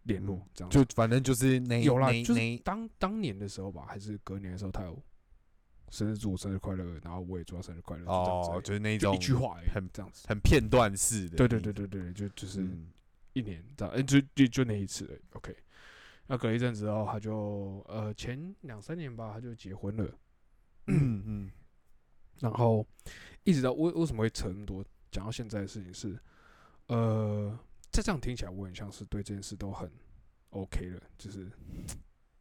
[0.08, 0.70] 联络嗯这样。
[0.72, 5.00] 就反正就是那有啦，就是当当年的时候吧，还是隔年的时候，他有
[5.89, 10.26] 生日祝我生日快乐，然后我也祝他生日快乐，哦，就就是那种一句话，很这样子。
[10.28, 12.89] 很片段式的，对对对，对对，就就是嗯
[13.34, 15.56] 一年这样，哎、就就就那一次 OK。
[16.30, 20.04] 那隔一阵子之后，他就呃前两三年吧，他就结婚了。
[20.88, 21.52] 嗯嗯
[22.39, 22.86] 然后
[23.43, 26.20] 一直到为为什么会扯那么多，讲到现在的事情是，
[26.88, 27.58] 呃，
[27.97, 29.91] 在这样听起来，我很像是对这件事都很
[30.51, 31.51] OK 了，就是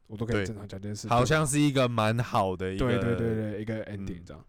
[0.06, 4.46] 我都可以正常讲这件事，好像是一个蛮好的一个，对对对对一个 ending 嗯这样。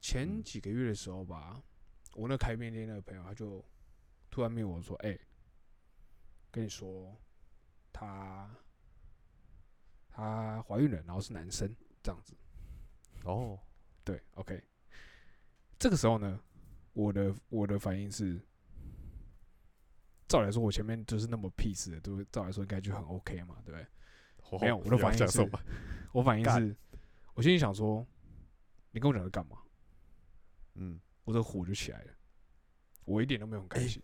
[0.00, 1.60] 前嗯几个月的时候吧，
[2.14, 3.64] 我那开面店那个朋友他就
[4.30, 5.18] 突然灭我说：“哎、
[6.52, 7.20] 跟你说，
[7.92, 8.48] 她
[10.08, 11.68] 她怀孕了，然后是男生
[12.00, 12.32] 这样子。”
[13.26, 13.58] 哦，
[14.04, 14.62] 对，OK。
[15.80, 16.38] 这个时候呢，
[16.92, 18.40] 我的我的反应是，
[20.28, 23.86] 照理来说，我前面就是那么 peace 的，都照理来说应该就很 OK 嘛，对不对？
[24.60, 25.58] 没有，我的反应是讲什么？，
[26.12, 26.76] 我反应是，
[27.34, 28.06] 我心里想说，
[28.92, 29.58] 你跟我讲在干嘛？
[30.74, 32.12] 嗯，我这个火就起来了，
[33.04, 34.02] 我一点都没有很开哎心。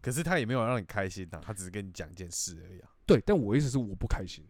[0.00, 4.46] 可是他也没有让你开心呐，他只是跟你讲一件事而已啊，对，但我意思是我不开心，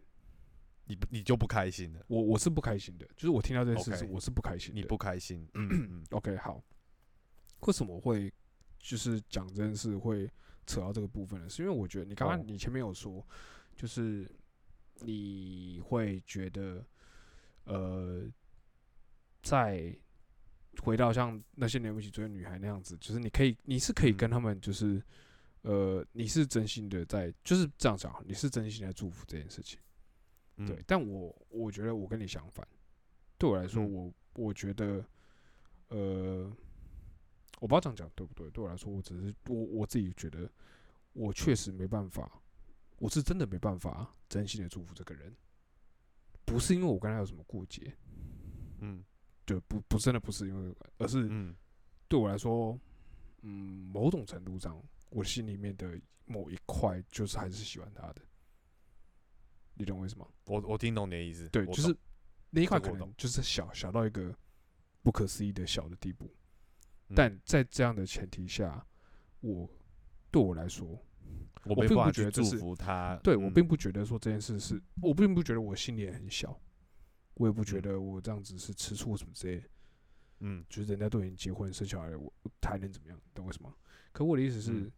[0.85, 4.81] 你不你就不开心了，我我是不开心的，就是我听到这件事是我是不开心的。
[4.81, 6.63] 你不开心，嗯嗯 OK，好。
[7.61, 8.33] 为什么我会
[8.79, 10.31] 就是讲这件事会
[10.71, 11.49] 扯到这个部分呢？
[11.49, 13.27] 是因为我觉得你刚刚哦你前面有说，
[13.75, 14.31] 就是
[15.01, 16.85] 你会觉得，
[17.65, 18.23] 呃，
[19.43, 19.93] 在
[20.81, 25.03] 回到像那些年不起追的女孩那样子，就是你可以，你是可以嗯跟他们就是，
[25.63, 29.79] 呃，你是真心的在，就是这样讲，你是真心的在祝福这件事情。
[30.57, 32.67] 嗯，对，但我我觉得我跟你相反，
[33.37, 35.05] 对我来说，嗯我我觉得，
[35.89, 36.51] 呃，
[37.61, 38.51] 我不知道这样讲对不对。
[38.51, 40.51] 对我来说，我只是我我自己觉得，
[41.13, 42.43] 我确实没办法
[42.99, 45.33] 我是真的没办法真心的祝福这个人，
[46.45, 47.97] 不是因为我跟他有什么过节，
[48.81, 49.05] 嗯
[49.45, 51.55] 对，不不真的不是因为，而是嗯
[52.09, 52.79] 对我来说，
[53.43, 58.23] 嗯，某种程度上，我心里面的某一块就是还是喜欢他的，
[59.75, 60.27] 你懂我意思吗？
[60.47, 61.97] 我我听懂你的意思，对，就是
[62.51, 64.35] 那一块可能就是小小到一个
[65.03, 66.40] 不可思议的小的地步，嗯
[67.15, 68.87] 但在这样的前提下，
[69.41, 69.69] 我
[70.31, 70.87] 对我来说，
[71.65, 73.55] 我我并不觉得这是福他，对我嗯。
[73.55, 76.61] 并不觉得说这件事是，我并不觉得我心里也很小，
[77.35, 77.83] 我也不觉嗯。
[77.83, 79.69] 得我这样子是吃醋什么之类的，
[80.41, 80.65] 嗯。
[80.69, 83.21] 就是人家都已经结婚生小孩了，我我还能怎么样？
[83.35, 83.75] 懂我意思吗？
[84.13, 84.93] 可我的意思是，嗯。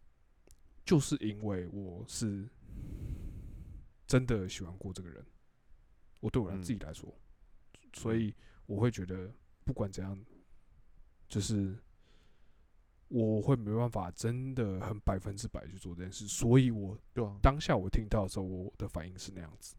[0.85, 2.47] 就是因为我是
[4.05, 5.25] 真的喜欢过这个人，
[6.19, 7.17] 我对我自己来说，
[7.93, 10.17] 所以我会觉得不管怎样，
[11.29, 11.77] 就是
[13.13, 19.75] 我会没办法真的很百分之百去做这件事，所以我对啊，当下我听到的时候，我的反应是那样子。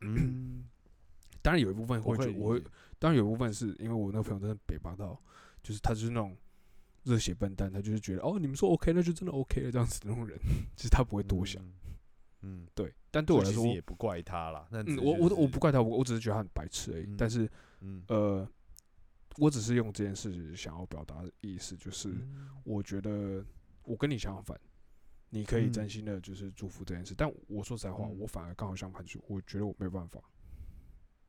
[0.00, 0.64] 嗯，
[1.42, 2.62] 当然有一部分会会觉得，我会
[2.98, 5.20] 当然有一部分是因为我那个朋友真的北巴到，
[5.60, 6.36] 就是他就是那种
[7.02, 10.38] 热血笨蛋，他就是觉得哦，你们说 OK，那就真的 OK 了这样子的那种人，
[10.76, 11.60] 其实他不会多想。
[11.64, 11.72] 嗯，
[12.42, 17.06] 嗯，对，但对我来说也不怪他啦，那嗯，我我是我不怪他，我我只是觉得他很白痴而已。
[17.06, 18.48] 嗯但是嗯呃，
[19.38, 23.44] 我只是用这件事想要表达的意思，就是嗯我觉得
[23.82, 24.58] 我跟你相反，
[25.30, 30.20] 你可以嗯真心的就是祝福这件事，但我说实在话，嗯我反而刚好相反，就是我觉得我没有办法。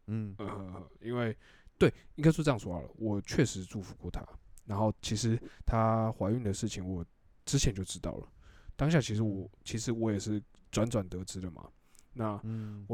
[0.08, 1.38] 嗯呃，因为
[1.78, 4.26] 对，应该说这样说好了，我确实祝福过她。
[4.66, 7.06] 然后其实她怀孕的事情，我
[7.46, 8.28] 之前就知道了。
[8.76, 10.42] 当下其实我其实我也是
[10.72, 11.70] 转转得知的嘛。
[12.14, 12.86] 那嗯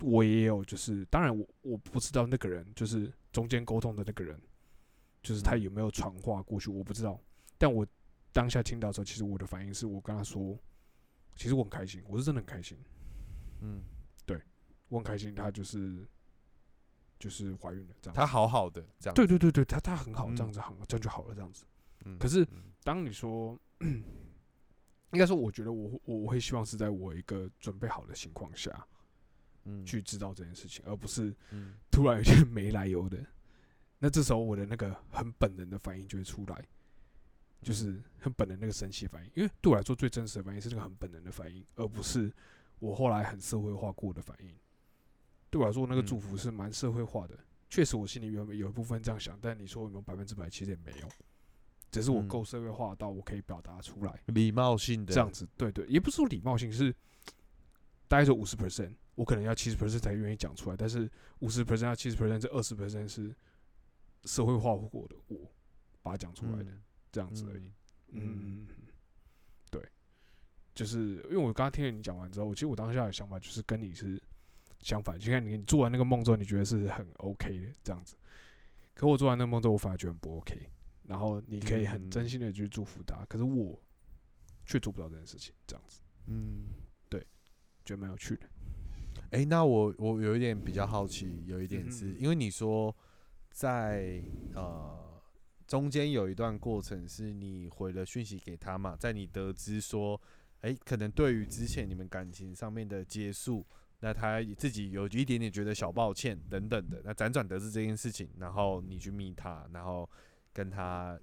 [0.00, 4.40] 我也有就是，当然我我不知道那个人就是中间沟通的那个人，
[5.22, 7.20] 就是他嗯有没有传话过去，我不知道。
[7.56, 7.86] 但我
[8.32, 10.56] 当下听到的时候，其实我的反应是我跟他说，
[11.36, 12.78] 其实我很开心，我是真的很开心，
[13.60, 13.82] 嗯，
[14.24, 14.40] 对
[14.88, 16.06] 我很开心，她就是
[17.18, 18.20] 就是怀孕了这样子。
[18.20, 21.64] 他好好的这样，对对对对，他他很好，嗯这样子好，这样就好了，这样子。
[22.04, 28.97] 嗯，可是嗯当你说，应该说，我觉得我我我会希望是在我一个准备好的情况下嗯
[29.84, 33.18] 去知道这件事情，而不是嗯突然有些没来由的。
[33.98, 36.66] 那这时候我的那个很本能的反应就会出来，嗯
[37.62, 39.30] 就是很本能那个神奇反应。
[39.34, 42.32] 因为对我来说，最真实的反应是那个很本能的反应，而不是
[42.78, 44.54] 我后来很社会化过的反应。
[45.50, 47.36] 对我来说，那个嗯祝福是蛮社会化的。
[47.70, 51.08] 确实，我心里有有一部分这样想，但你说有没有百分之百，其实也没有。
[51.90, 55.48] 只是我嗯够社会化到我可以表达出来，礼貌性的这样子。
[55.56, 56.94] 对对，也不是说礼貌性，是
[58.06, 63.34] 大概就五十 percent，我可能要七十 percent 才愿意讲出来，但是五十 percent 到七十 percent，这二十 percent 是
[64.22, 65.36] 社会化过的我
[66.02, 67.72] 把它讲出来的，嗯这样子而已。
[68.10, 68.68] 嗯
[69.72, 69.82] 对，
[70.72, 74.22] 就是因为我刚刚听了你讲完之后，其实我当下的想法就是跟你是
[74.82, 75.18] 相反。
[75.18, 78.14] 就看你你做完那个梦之后，你觉得是很 OK 的这样子，
[78.94, 80.70] 可我做完那个梦之后，我反而觉得不 OK。
[81.02, 83.82] 然后你可以很真嗯心的去祝福他，可是我
[84.64, 86.68] 却做不到这件事情，这样子嗯。
[87.08, 87.26] 对
[87.84, 88.48] 觉得蛮有趣的。
[89.30, 92.94] 哎、那我我有一点比较好奇，有一点嗯是因为你说
[93.50, 94.22] 在
[94.54, 95.20] 呃
[95.66, 100.18] 中间有一段过程是你回了讯息给他嘛，在你得知说，
[100.62, 103.66] 哎、可能对于之前你们感情上面的结束，
[104.00, 110.08] 那他自己有一点点觉得小抱歉等等的，那辗转得知这件事情，然后你去密他，然后
[110.54, 111.20] 跟他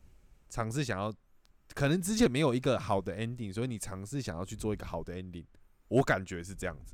[0.49, 1.11] 尝试想要，
[1.73, 5.45] 可能之前没有一个好的 ending，所以你尝试想要去做一个好的 ending，
[5.87, 6.93] 我感觉是这样子。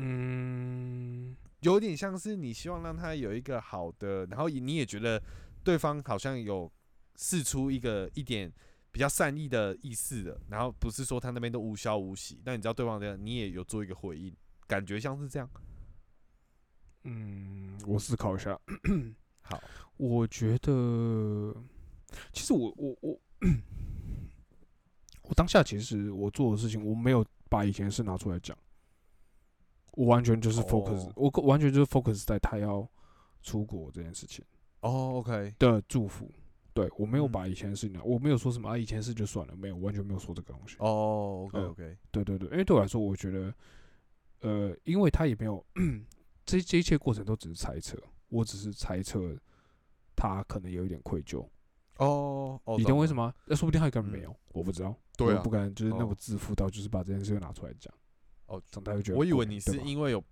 [0.00, 5.20] 嗯，有点像是你希望让他有一个好的，然后你也觉得
[5.64, 6.70] 对方好像有
[7.16, 8.52] 试出一个一点
[8.92, 14.32] 比较善意的意思的，然后不是说他那边都无消无息，但你知道对方这样，你也有做一个回应，
[14.68, 15.50] 感觉像是这样。
[17.02, 18.56] 嗯，我思考一下。
[19.40, 19.60] 好，
[19.96, 21.54] 我觉得，
[22.32, 23.20] 其实我我我
[25.24, 28.56] 我当下其实我做的事情，我没有把以前的事拿出来讲，
[29.98, 32.88] 我完全就是 focus，、哦我完全就是 focus 在他要
[33.42, 34.44] 出国这件事情
[34.82, 36.30] 哦，OK，的祝福。
[36.72, 40.76] 对我没有嗯把以前的事情拿，我没有说什么啊，以前的事就算了，没有，完全没有说这个东西。
[40.78, 43.52] 哦，OK 呃 OK，对对对，因为对我来说，我觉得，
[44.42, 45.66] 呃，因为他也没有，
[46.46, 49.36] 这这一切过程都只是猜测，我只是猜测
[50.14, 51.44] 他可能有一点愧疚，
[51.96, 53.26] 哦哦，你懂我意思吗？
[53.26, 53.34] 吗？
[53.46, 57.92] 那说不定他根本嗯没有，我不知道，对啊我不敢就是那么哦自负到就是把这件事情拿出来讲，
[58.48, 60.22] 哦，总大会觉得我以为你是因为有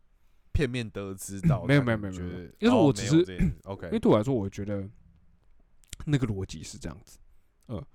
[0.52, 2.14] 片面得知到，没有没有没有
[2.58, 3.18] 因为我只是
[3.64, 4.88] OK，因为对我来说，我觉得
[6.06, 7.18] 那个逻辑是这样子，
[7.66, 7.86] 呃，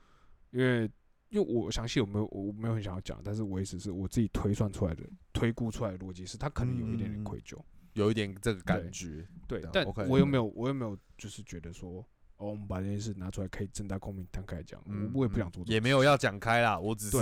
[0.51, 0.89] 因为
[1.29, 5.03] 因为我详细有没有我没有很想要讲，但是我意思是我自己推算出来的、
[5.33, 7.59] 推估出来的逻辑是，他可能有一点点嗯愧疚，
[7.93, 12.05] 有一点这个感觉，对但我有没有我又没有就是觉得说，
[12.37, 17.17] 哦，我们把这件事拿出来可以正大光明摊开讲，嗯，我我也不想嗯做也没有要讲开啦，我只是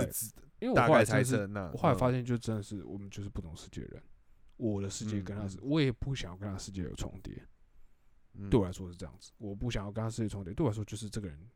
[0.60, 1.70] 因为我后来真的是测那。
[1.72, 4.02] 我后来发嗯现，就真的是我们就是不同世界的人。
[4.56, 7.42] 我的世界跟他是，嗯我也不想要跟他世界有重叠。
[8.34, 10.54] 嗯对我来说是这样子，我不想要跟他世界重叠。
[10.54, 11.50] 对我来说，就是这个人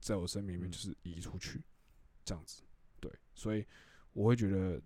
[0.00, 1.62] 在我生命里面嗯就是移出去，
[2.24, 2.62] 这样子。
[3.00, 3.66] 对，所以
[4.12, 4.80] 我会觉得，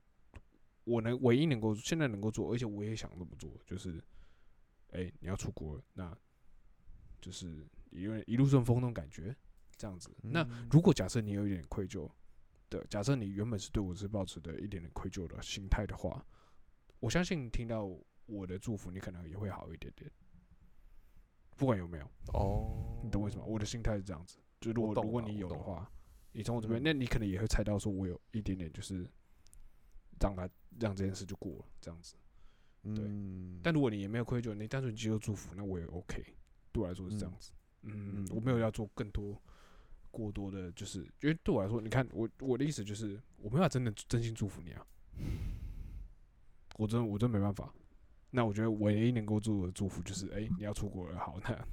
[0.85, 4.02] 我能唯一能够现在能够做，而且我也想这么做，就是，
[4.92, 6.16] 哎、你要出国，那
[7.20, 9.37] 就是因为一路顺风那种感觉，
[9.76, 10.09] 这样子。
[10.22, 12.09] 那嗯如果假设你有一点愧疚
[12.70, 16.24] 的，假设你原本是对我是抱持的一点点愧疚的心态的话，
[17.00, 17.90] 我相信听到
[18.26, 20.11] 我的祝福，你可能也会好一点点。
[21.57, 23.44] 不管有没有，哦，你懂我意思吗？
[23.46, 25.90] 我的心态是这样子，就如果如果你有的话，
[26.33, 29.09] 你从我这边，嗯那你可能也会猜到说，我有一点点就是
[30.20, 30.48] 让他
[30.79, 32.14] 让这件事就过了这样子。
[32.83, 33.05] 对，
[33.62, 36.22] 但如果你也没有愧疚，你单纯接受祝福，那我也 OK。
[36.72, 37.52] 对我来说是这样子。
[37.83, 39.40] 嗯，嗯我没有要做更多
[40.16, 44.87] 过多的，就是因为对我来说，你看我我的意思就是，我没办法真的真心祝福你啊。
[46.79, 47.72] 我真我真没办法。
[48.31, 51.66] 那我觉得唯一能够做的祝福就是，哎、你要出国了，好，那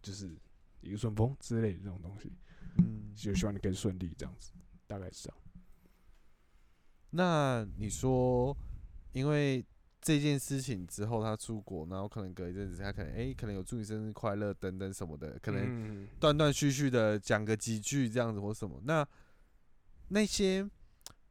[0.00, 0.34] 就是
[0.80, 2.32] 一个顺风之类的这种东西，
[2.78, 4.52] 嗯，就希望你可以顺利这样子，
[4.86, 5.38] 大概是这样。
[7.10, 8.56] 那你说，
[9.12, 9.64] 因为
[10.02, 18.82] 这件事情之后他出国，然后可能隔一阵子，他可能哎、可能有祝你生日快乐等等什么的，可能嗯断断续续的讲个几句这样子或什么。
[18.84, 19.06] 那
[20.08, 20.68] 那些，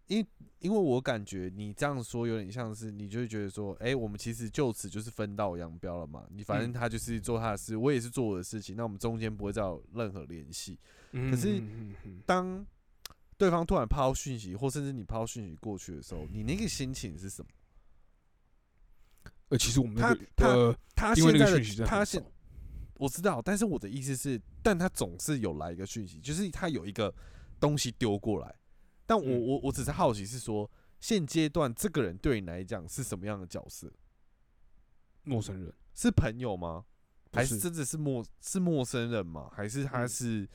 [0.08, 0.26] 因
[0.60, 6.26] 因为我感觉你这样说有点像是，你就会觉得说，哎、我们其实就此就是分道扬镳了嘛。
[6.30, 10.80] 你反正嗯他就是做他的事，我也是做我的事情，那我们中间不会再有任何联系。
[11.12, 11.62] 嗯可是
[12.26, 12.66] 当
[13.38, 17.50] 对方突然抛讯息，或甚至你抛讯息过去的时候，你那个心情是什么？
[19.52, 22.24] 呃，其实我们那他他呃，他因为现在的那个讯息他现
[22.96, 27.14] 我知道，但是我的意思是，但他总是有来一个讯息，就是他有一个
[27.60, 28.56] 东西丢过来。
[29.06, 33.92] 但我、嗯我我只是好奇是说，现阶段这个人对你来讲是什么样的角色？
[35.24, 36.86] 陌生人，是朋友吗？
[37.34, 39.50] 还是真的是陌是陌生人吗？
[39.52, 40.50] 还是他嗯是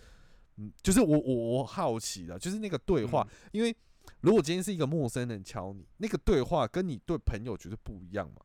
[0.56, 3.76] 嗯，就是我我我好奇的，就是那个对话，嗯因为
[4.20, 8.40] 如果今天是一个陌生人敲你，那个对话跟你对朋友绝对不一样嘛。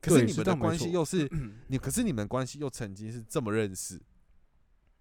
[0.00, 1.28] 可是你们的关系又是。
[1.66, 4.00] 你，可是你们关系又曾经是这么认识，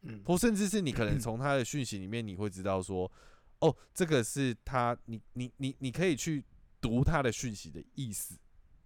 [0.02, 0.22] 嗯。
[0.26, 3.12] 或甚至是你可能 从他的讯息里面你会知道说，
[3.60, 6.44] 哦，这个是他，你你你你可以去
[6.82, 8.36] 读他的讯息的意思，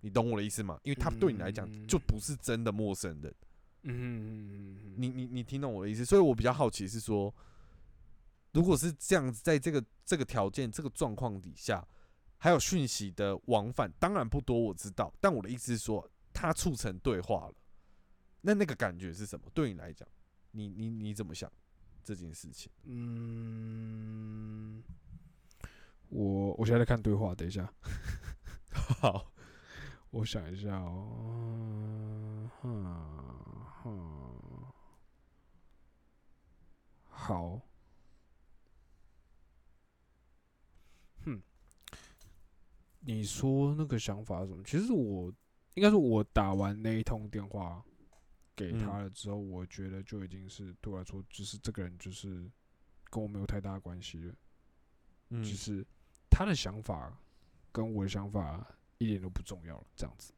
[0.02, 0.80] 你懂我的意思吗？
[0.84, 1.88] 因为他对你来讲嗯。
[1.88, 3.34] 就不是真的陌生人，
[3.84, 6.06] 嗯，你你你听懂我的意思？
[6.06, 7.34] 所以我比较好奇是说，
[8.54, 11.88] 如果是这样子，在这个这个条件、这个状况底下，
[12.43, 15.13] 还有讯息的往返，当然不多，我知道。
[15.21, 17.54] 但我的意思是说，它促成对话了，
[18.41, 19.45] 那那个感觉是什么？
[19.54, 20.10] 对你来讲，
[20.49, 21.51] 你你你怎么想
[22.04, 22.71] 这件事情？
[22.86, 24.84] 嗯，
[26.10, 27.71] 我我现在在看对话，等一下，
[28.71, 29.32] 好，
[30.10, 32.89] 我想一下哦，嗯
[33.86, 34.65] 嗯，
[37.08, 37.62] 好，
[43.13, 44.63] 你说那个想法是什么？
[44.63, 45.34] 其实我
[45.74, 47.84] 应该说，我打完那一通电话
[48.56, 52.50] 给他嗯了之后，我觉得就已经是对我来说，就是这个人就是
[53.10, 54.34] 跟我没有太大的关系了。
[55.30, 55.86] 嗯就是
[56.30, 57.17] 他的想法
[57.71, 58.65] 跟我的想法
[58.97, 60.34] 一点都不重要了，这样子。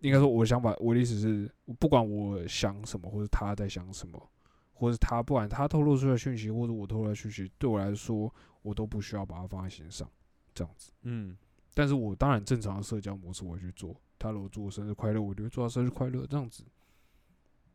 [0.00, 4.30] 应该说，我的想法，我的意思是，不管我想什么，或者他在想什么，
[4.74, 10.06] 或者他不管他透露出来的讯息，或者我透露的讯息，对我来说，我都不需要把它放在心上，
[10.54, 10.92] 这样子。
[11.02, 11.36] 嗯
[11.74, 16.64] 但是我当然正常的社交模式我会去做，他如果祝我生日快乐，我就会祝他生日快乐这样子。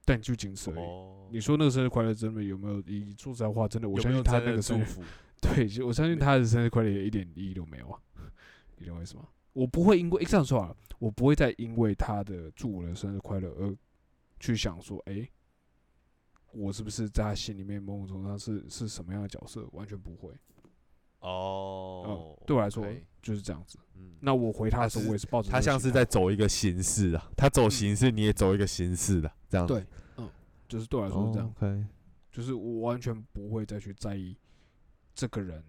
[0.06, 0.80] 但就仅此而已。
[0.80, 3.16] 哦你说那个生日快乐真的有没有意义？
[3.20, 5.04] 说实在话，真的，我相信他那个祝福？
[5.42, 8.00] 对，就我相信他的生日快乐也一点意义都没有啊，
[8.78, 9.28] 你懂我意思吗？
[9.54, 13.76] 我不会因为这样说啊，我不会再因为他的祝我的生日快乐而
[14.40, 15.30] 去想说，哎、
[16.52, 19.68] 我是不是在他心里面某种程度上是是什么样的角色？
[19.74, 20.34] 完全不会。
[21.20, 22.86] 哦，对我来说
[23.22, 23.78] 就是这样子。
[23.96, 29.74] 嗯，那我回他的时候，我也是抱着他像是在走一个形式啊，他走形式，你也走一个形式的，这样子。
[29.74, 29.86] 对，
[30.18, 30.30] 嗯，
[30.68, 31.90] 就是对我来说是这样，
[32.32, 34.38] 就是我完全不会再去在意
[35.14, 35.62] 这个人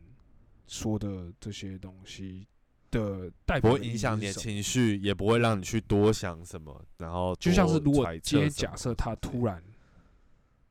[0.69, 2.47] 说的这些东西
[2.93, 9.61] 的代不表的意义会影响你的情绪，也不会让你去多想什么，然后就像是如果今天假设他突然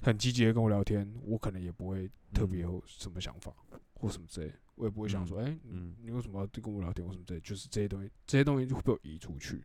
[0.02, 3.52] 很积极的跟我聊天，我可能也不会特别有什么想法
[4.00, 5.96] 或什么之类，我也不会想说，哎、嗯。
[6.02, 9.64] 你为什么要跟我聊天或什么之类，就是这些东西，这些东西就会被我移出去，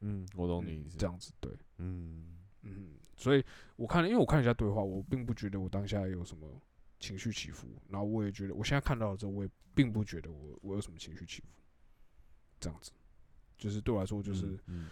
[0.00, 0.96] 嗯，我懂你嗯意思。
[0.96, 2.38] 这样子，对，嗯。
[2.66, 3.44] 嗯，所以
[3.76, 6.48] 我看了，因为我看了一下对话，我并不觉得我当下有什么
[6.98, 11.48] 情绪起伏，然后我也觉得，我现在看到了之后，我也并不觉得我我有什么情绪起伏，
[12.58, 12.90] 这样子，
[13.58, 14.88] 就是对我来说，就是嗯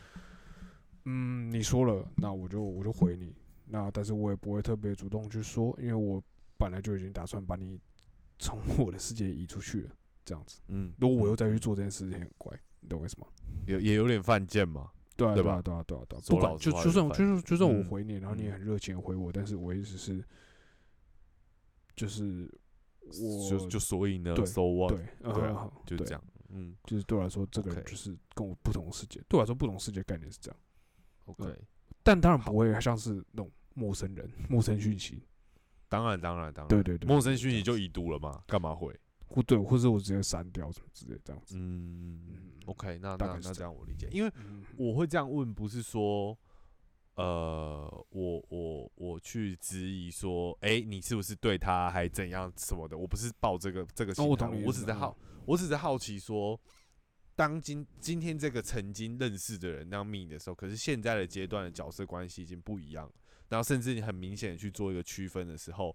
[1.04, 3.34] 嗯，你说了，那我就我就回你，
[3.64, 6.22] 那但是我也不会特别主动去说，因为我
[6.58, 7.80] 本来就已经打算把你
[8.42, 9.90] 从我的世界移出去了，
[10.24, 13.26] 这样子，嗯，如果我又再去做这件事情，很怪，你懂我意思吗？
[13.66, 14.90] 有也有点犯贱嘛。
[15.14, 20.24] 对啊，对吧对啊，对啊，对啊，不管就就算就算就算我嗯回你，然后你也嗯很热情回我，但是我一直是，
[21.94, 22.50] 就是
[23.20, 24.92] 我就就所以呢对，so what？
[24.92, 26.24] 对，啊就这样。
[26.54, 30.60] 嗯就是对我来说，这个人就是跟我不同的世界，对我来说不同世界概念是这样
[31.24, 31.44] ，，OK，
[32.02, 35.22] 但当然不会像是那种陌生人、陌生讯息，
[35.92, 38.98] 当然当然当然，对对对，陌生讯息就已读了嘛，干嘛会？
[39.28, 44.62] 或对，或者我直接删掉什么之类这样子，嗯嗯，OK，那那那这这样我理解，因为嗯。
[44.76, 46.36] 我会这样问，不是说，
[47.14, 52.96] 呃，我我我去质疑说，哎、你是不是对他还怎样什么的？
[52.96, 56.58] 我不是抱这个这个心态，我只是好，我只是好奇说，
[57.36, 63.12] 当今今天这个曾经认识的人那样密的时候，可是现在的阶段的角色关系已经不一样了，
[63.52, 65.94] 然后甚至你很明显的去做一个区分的时候，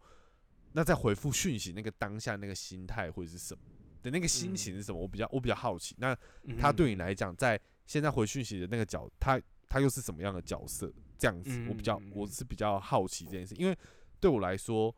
[0.73, 3.61] 那在回复讯息那个当下那个心态会是什么？
[4.03, 5.01] 的那个心情是什么？
[5.01, 5.95] 我比较我比较好奇。
[5.97, 10.93] 那嗯他对你来讲，在现在回讯息的那个角，他他又是什么样的角色？
[11.17, 13.75] 这样子，我比较我是比较好奇这件事，因为
[14.19, 14.95] 对我来说，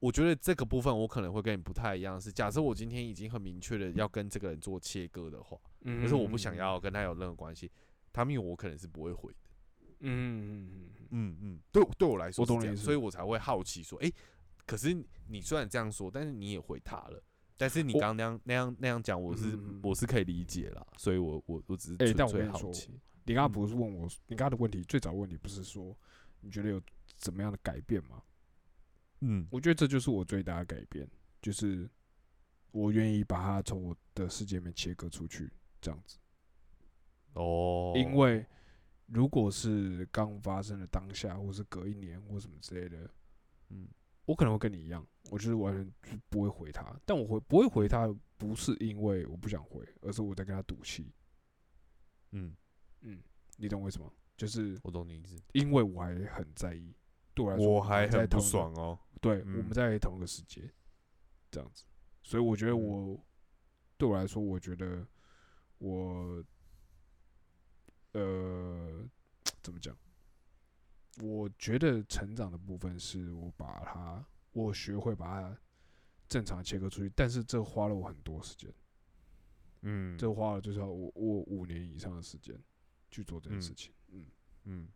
[0.00, 2.18] 我觉得这个部分我可能会跟你不太一样。
[2.18, 7.70] 是假设我今天已经很明确的要跟这个人做切割的话，嗯可是我不想要跟他有任何关系，
[8.10, 9.38] 他命我可能是不会回的。
[10.04, 14.12] 嗯，嗯嗯嗯嗯对对我来说是这样，我懂你意思所以我才会好奇说，诶，
[14.66, 14.96] 可是
[15.28, 17.22] 你虽然这样说，但是你也回他了。
[17.56, 23.00] 但是你我刚刚那样那样那样讲，我是、嗯嗯嗯我是可以理解啦，所以我我我只是哎纯粹但我跟你说好奇。
[23.26, 25.96] 你刚刚不是问我，你刚刚的问题最早问题不是说
[26.40, 26.82] 你觉得有
[27.16, 28.22] 怎么样的改变吗？
[29.20, 31.08] 嗯我觉得这就是我最大的改变，
[31.40, 31.88] 就是
[32.72, 35.50] 我愿意把它从我的世界里面切割出去，
[35.80, 36.18] 这样子。
[37.34, 38.44] 哦，因为
[39.06, 43.10] 如果是刚发生的当下，或是隔一年或什么之类的，
[43.70, 43.88] 嗯
[44.26, 46.98] 我可能会跟你一样，我就是完全就不会回他。
[47.04, 51.12] 但我回不会回他，不是因为我不想回，而是我在跟他赌气。
[52.30, 52.56] 嗯，
[53.02, 53.22] 嗯，
[53.58, 54.10] 你懂为什么？
[54.36, 55.38] 就是我懂你意思。
[55.52, 56.96] 因为我还很在意，
[57.34, 58.98] 对我来说，我还很不在同一个爽哦。
[59.20, 60.72] 对，嗯我们在同一个世界，
[61.50, 61.84] 这样子，
[62.22, 63.26] 所以我觉得嗯我、
[63.98, 65.06] 对我来说，我觉得
[65.76, 66.42] 我
[68.14, 69.08] 呃
[69.62, 69.96] 怎么讲？
[71.22, 75.56] 我觉得成长的部分是我把它，我学会把它
[76.28, 78.72] 正常切割出去，但是这花了我很多时间，
[79.82, 82.58] 嗯，这花了就是要我我五年以上的时间
[83.10, 84.26] 去做这件事嗯情，嗯
[84.64, 84.88] 嗯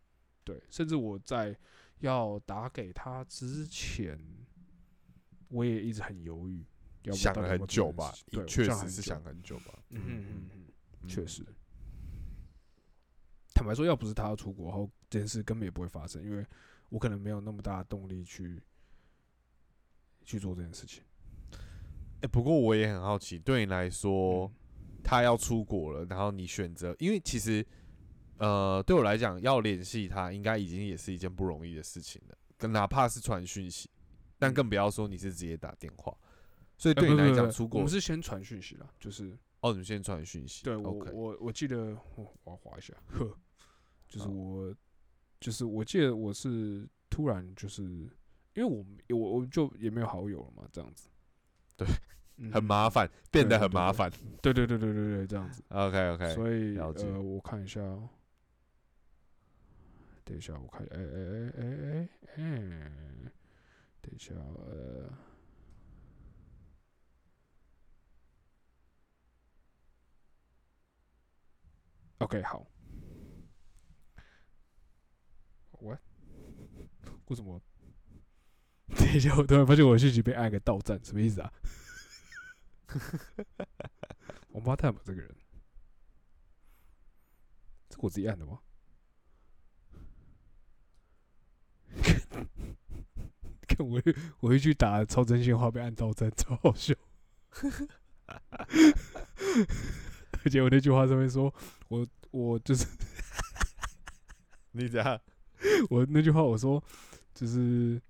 [0.42, 1.56] 对，甚至我在
[2.00, 4.18] 要打给他之前，
[5.48, 6.64] 我也一直很犹豫，
[7.02, 8.12] 要不想了很久吧
[8.46, 9.82] 确实是想很久吧。
[9.90, 10.50] 嗯嗯，
[11.02, 11.44] 嗯确实。
[13.58, 16.46] 坦白说，要不是他要出国后，这件事根本也不会发生，因为
[16.90, 18.62] 我可能没有那么大的动力去
[20.24, 21.02] 去做这件事情。
[22.20, 27.66] 哎、不过我也很好奇，对你来说，嗯他要出国了，然后你选择，因为其实，
[28.36, 33.90] 呃，对我来讲，要联系他，应该已经也是一件不容易的事情了，跟哪怕是传讯息，
[34.38, 36.16] 但更不要说你是直接打电话。
[36.76, 40.62] 所以对你来讲，出国我们是先传讯息啦，就是哦，你们先传讯息。
[40.62, 43.36] 对我我我记得我我要划一下，呵，
[44.08, 44.74] 就是好我
[45.40, 47.82] 就是我记得我是突然就是
[48.54, 48.84] 因为我
[49.16, 51.08] 我我就也没有好友了嘛，这样子，
[51.76, 51.86] 对
[52.38, 54.10] 嗯，很麻烦，变得很麻烦。
[54.42, 55.62] 对对对对对对，这样子。
[55.68, 58.08] OK OK，所以呃，我看一下哦，
[60.24, 63.32] 等一下，我看，哎哎哎哎哎哎，
[64.00, 65.12] 等一下，呃
[72.18, 72.66] ，OK，好。
[75.80, 76.00] What？
[77.28, 77.60] 为什么？
[78.96, 81.52] 等一下，我突然发现我的讯息被按个到站，什么意思啊？
[84.50, 85.34] 王八蛋吧，这个人。
[87.90, 88.60] 这我自己按的吗？
[93.68, 94.00] 看我
[94.40, 96.94] 我一去打超真心话被按到站，超好笑。
[100.44, 101.54] 而且我那句话上面说，
[101.88, 102.86] 我我就是
[104.72, 105.20] 你怎样？
[105.90, 106.82] 我那句话我说
[107.38, 108.00] 就是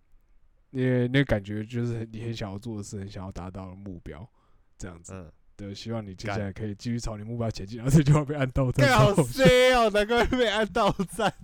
[0.70, 4.26] 因为那感觉就是你很想要做的事，很想要达到的目标，
[4.79, 5.12] 这样子。
[5.12, 8.89] 嗯，对，希望你接下来可以继续朝你目标前进，然后这句话被按到赞。
[8.89, 11.35] 干好超好笑 C 哦，难怪被按到站。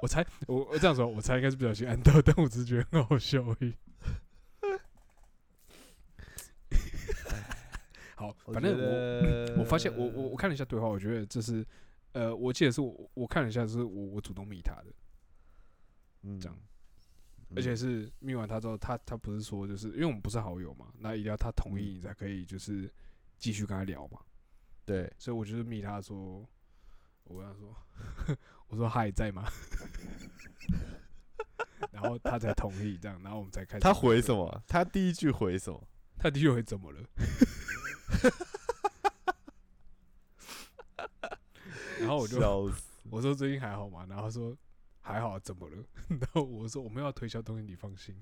[0.00, 3.74] 我猜我我这样说，我猜应该是不小心按到，但我只是觉得很好笑而已。
[8.14, 11.66] 好，反正我我我发现我我我看了一下对话，我觉得这是
[12.12, 14.94] 呃，我记得是我我看了一下，是我我主动密他的，嗯
[16.40, 16.58] 这样
[17.54, 22.92] 而且是密完他之后，他他不是说就是因为我们不是好友嘛，那一定要他同意你才可以就是
[23.38, 24.18] 继续跟他聊嘛，
[24.84, 26.44] 对，所以我就是密他说，
[27.24, 27.76] 我跟他说，
[28.68, 29.44] 我说嗨在吗？
[31.92, 33.80] 然后他才同意这样，然后我们才开始。
[33.80, 34.34] 他回什？
[34.34, 34.62] 么？
[34.66, 35.86] 他第一句回什么？
[36.18, 37.00] 他第一句回怎么了？
[42.00, 42.72] 然后我就。
[43.10, 44.06] 我说最近还好吗？
[44.08, 44.56] 然后他说
[45.04, 45.84] 还好，怎么了？
[46.08, 48.16] 然后我说我们要推销东西，你放心。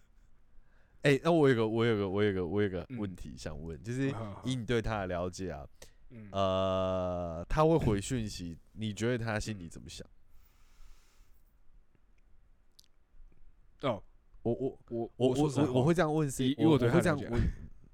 [1.02, 4.08] 哎、那我有个，我有个，我有个，我有个嗯问题想问，就是
[4.44, 5.68] 以你对他的了解啊，
[6.08, 10.06] 嗯呃，他会回讯息，你觉得他心里怎么想？
[13.82, 14.02] 哦，
[14.42, 17.40] 我我我我说实在话我我会这样问是因为我会这样问，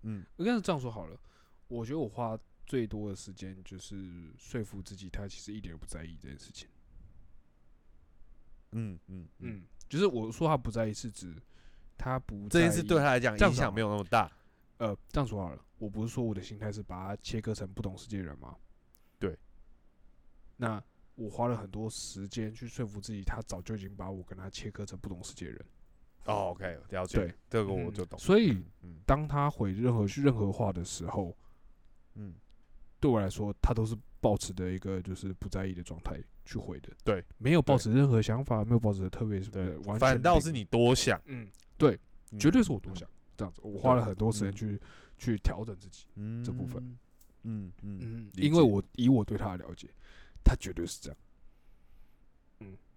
[0.03, 1.21] 嗯应该是这样说好了。
[1.67, 6.69] 我觉得我花最多的时间就是说服自己，他其实一点都不在意这件事情。
[8.75, 11.35] 嗯嗯嗯，嗯，就是我说他不在意，是指
[11.97, 14.31] 他不这件事对他来讲影响没有那么大。
[14.79, 18.57] 呃，这样说好了，我不是说我的心态是把他切割成不懂世界的人吗？
[19.19, 19.39] 对。
[20.57, 20.83] 那
[21.15, 25.65] 我花了很多时间去说服自己，他早就已经把我跟他切割成不懂世界的人。
[26.27, 28.19] 哦，OK，了解，对，这个我嗯就懂。
[28.19, 28.65] 所以
[29.07, 31.37] 当他回任何任何话的时候，
[32.15, 32.35] 嗯，
[33.01, 36.91] 对我来说，他都是保持的一个就是不在意的状态去回的。
[37.05, 41.99] 对，没有保持任何想法，没有保持特别什么完全反倒是你多想，嗯，对，
[42.33, 44.81] 嗯绝对是我多想这样子，我花了很多时间嗯去
[45.19, 46.07] 去调整自己。
[46.15, 46.83] 嗯这部分，
[47.43, 49.89] 嗯嗯，嗯，因为我以我对他的了解，
[50.43, 51.17] 他绝对是这样。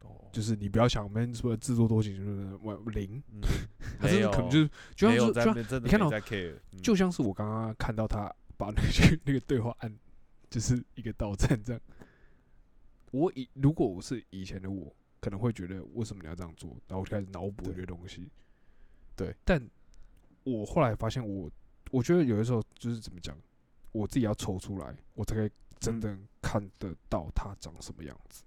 [0.01, 3.41] 哦就是你不要想我们说自作多情，就是我零，嗯
[3.99, 6.09] 他真的可能就是就像是就像你看到
[6.81, 9.97] 就像是我刚刚看到他把那个那个对话按，
[10.49, 11.81] 就是一个到站这样。
[13.11, 18.29] 我以如果我是以前的我，可能会觉得为什么你要这样做，然后我就开始脑补对这些东西。
[19.15, 19.65] 对，但
[20.43, 21.49] 我后来发现我，
[21.91, 23.37] 我觉得有的时候就是怎么讲，
[23.91, 25.49] 我自己要抽出来，我才可以
[25.79, 28.43] 真嗯的看得到他长什么样子。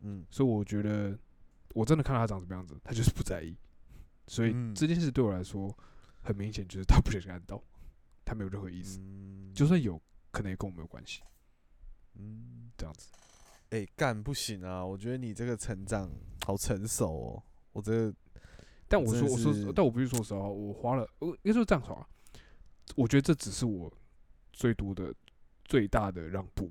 [0.00, 1.16] 嗯所以我觉得
[1.74, 3.56] 我真的看到他长什么样子，他就是不在意。
[4.26, 5.74] 所以嗯这件事对我来说，
[6.22, 7.62] 很明显就是他不小心按到，
[8.30, 9.52] 他没有任何意思，嗯。
[9.52, 10.00] 就算有
[10.30, 11.20] 可能也跟我没有关系，
[12.14, 13.10] 嗯，这样子。
[13.70, 14.86] 哎干不行啊！
[14.86, 16.08] 我觉得你这个成长
[16.46, 18.14] 好成熟哦，我这个
[18.88, 22.08] 但我说，我说，但我必须说实话，我花了，我应该说这样说啊，
[22.96, 23.92] 我觉得这只是我
[24.52, 25.12] 最多的
[25.64, 26.70] 最大的让步，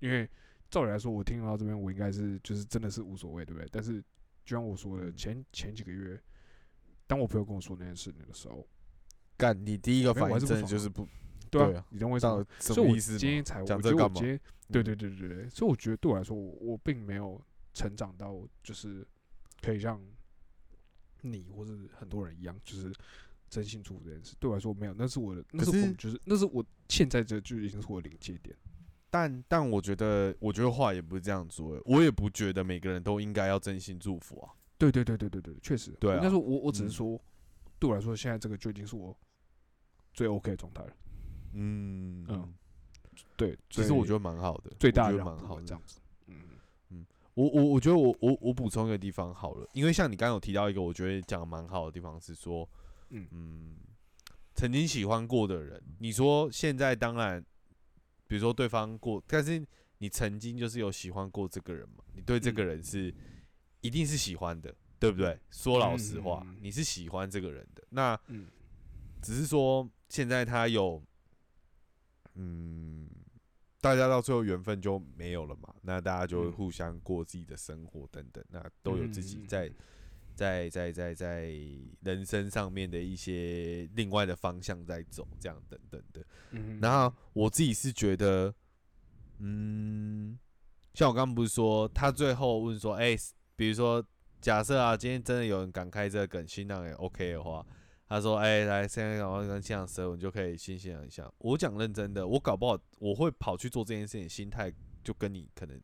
[0.00, 0.28] 因为
[0.70, 3.68] 照理来说，我听到这边，我应该是就是真的是无所谓，对不对？
[3.72, 4.00] 但是
[4.44, 5.16] 就像我说的，嗯。
[5.16, 6.22] 前前几个月，
[7.06, 8.66] 当我朋友跟我说那件事情的时候，
[9.40, 11.08] 干你第一个反应真的是就是不
[11.50, 12.46] 对对啊，啊你懂我意思吗？
[12.60, 14.28] 什所以我么意思今天才，我讲这干嘛觉得今？
[14.28, 17.40] 天，对嗯对对对对，所以我觉得对我来说，我我并没有
[17.72, 19.06] 成长到就是
[19.62, 20.00] 可以让
[21.22, 22.92] 你或是很多人一样，就是
[23.48, 24.36] 真心祝福这件事。
[24.38, 28.54] 对我来说没有，那是我的，那可是是我就是那是我现在这就已经是我的临界点。
[29.10, 34.52] 但但我觉得，我觉得话也不是这样说的，我也不觉得每个人都应该要真心祝福啊。
[34.78, 37.22] 对对对对对对，确实，对啊应该说我我只是嗯说，
[37.80, 39.14] 对我来说现在这个就已经是我
[40.20, 40.92] 最 OK 的状态了。
[41.54, 42.54] 嗯嗯，
[43.38, 45.72] 对，其实我觉得蛮好的，最大的蛮好这。
[45.72, 45.98] 样子。
[46.26, 46.36] 嗯
[46.90, 52.68] 嗯，我我我觉得我我我补充一个地方好了，因为像你刚刚有提到一个我觉得讲的蛮好的地方是说，
[53.08, 53.76] 嗯嗯，
[54.54, 57.42] 曾经喜欢过的人，你说现在当然，
[58.26, 59.66] 比如说对方过，但是
[59.96, 63.14] 你曾经就是有喜欢过这个人嘛，你对这个嗯人是
[63.80, 65.40] 一定是喜欢的，对不对？
[65.50, 68.48] 说老实话你是喜欢这个人的，那嗯
[69.22, 71.02] 只是说现在他有，
[72.34, 73.08] 嗯，
[73.80, 79.72] 大家到最后缘分就没有了嘛，那大家就互相过自己的生活等等，那都有自己在
[80.34, 81.54] 在在在在
[82.02, 86.26] 人生上面的一些另外的方向在走，这样等等的。
[86.50, 88.52] 嗯，然后我自己是觉得，
[89.38, 90.36] 嗯，
[90.94, 93.16] 像我刚刚不是说，他最后问说，哎、
[93.54, 94.04] 比如说
[94.40, 97.64] 假设啊，今天真的有人敢开这个梗，新浪也 OK 的话，
[98.10, 101.32] 他说，哎、来，现在赶快跟现场舌吻，你就可以先欣赏一下。
[101.38, 104.70] 我讲认真的，我搞不好我会跑去做这件事情，心态
[105.04, 105.80] 就跟你可能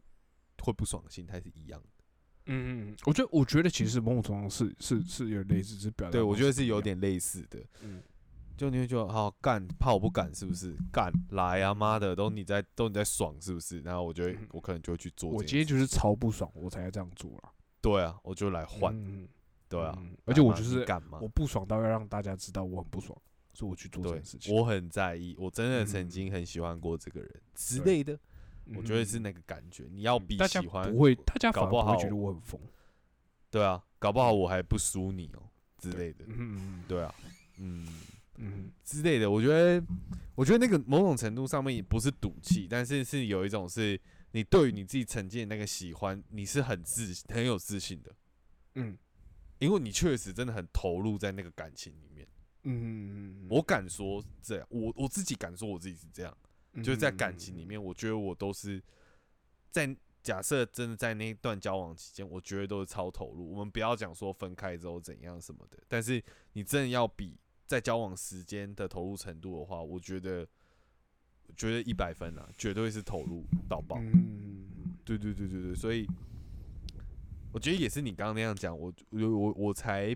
[0.60, 1.88] 会不爽的心态是一样的。
[2.46, 7.60] 嗯嗯，我觉得我觉得其实某种程度上是是是有点类似，是表达对，我觉得是有点类似的。
[7.82, 8.02] 嗯
[8.56, 10.74] 就你会觉得好干，怕我不敢是不是？
[10.90, 13.80] 干来啊妈的，都你在都你在爽是不是？
[13.82, 15.44] 然后我就会嗯我可能就会去做我。
[15.44, 17.52] 今天就是超不爽，我才要这样做啦。
[17.82, 19.28] 对啊，我就来换，嗯
[19.68, 21.28] 对啊嗯，而且我就是你干嘛我？
[21.28, 23.16] 不爽到要让大家知道我很不爽，
[23.52, 24.54] 所以我去做这对件事，情。
[24.54, 28.18] 我很在意，我真的曾嗯经很喜欢过这个人之类的，
[28.76, 29.88] 我觉得是嗯那个感觉。
[29.90, 32.60] 你要比喜欢不会，大家搞不好不会觉得我很疯。
[33.50, 35.42] 对啊，搞不好我还不输你哦
[35.78, 37.14] 之类的，嗯对啊，
[37.58, 37.86] 嗯
[38.36, 39.30] 嗯之类的。
[39.30, 39.82] 我觉得，
[40.34, 43.98] 我觉得那个某种程度上面也不是赌气，但是是有一种是
[44.32, 48.14] 你对于你自己曾经的那个喜欢，你是很自很有自信的，
[48.74, 48.98] 嗯
[49.58, 52.26] 因为你确实真的很投入在那个感情里面。
[52.64, 56.36] 嗯，我敢说这样，我我自己敢说我自己是这样。
[56.82, 58.82] 就是在感情里嗯面，我觉得我都是
[59.70, 63.50] 在假设真的在那一段交往期间，我觉得都是超投入。
[63.50, 70.46] 我们不要讲说分开之后怎样什么的，但是你真的要比在交往时间的投入程度的话，我觉得，
[71.46, 73.96] 我觉得一百分啊，绝对是投入到爆。
[74.00, 74.66] 嗯
[75.02, 76.06] 对对对对对，所以
[77.52, 80.14] 我觉得也是你刚刚那样讲，我我我我才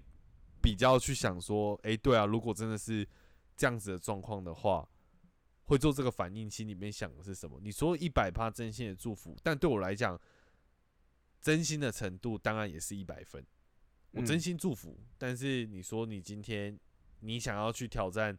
[0.61, 3.07] 比较去想说，诶，对啊，如果真的是
[3.57, 4.87] 这样子的状况的话，
[5.65, 7.59] 会做这个反应，心里面想的是什么？
[7.63, 10.21] 你说一百趴真心的祝福，但对我来讲，
[11.41, 13.43] 真心的程度当然也是一百分。
[14.11, 16.79] 我真嗯心祝福，但是你说你今天
[17.21, 18.37] 你想要去挑战，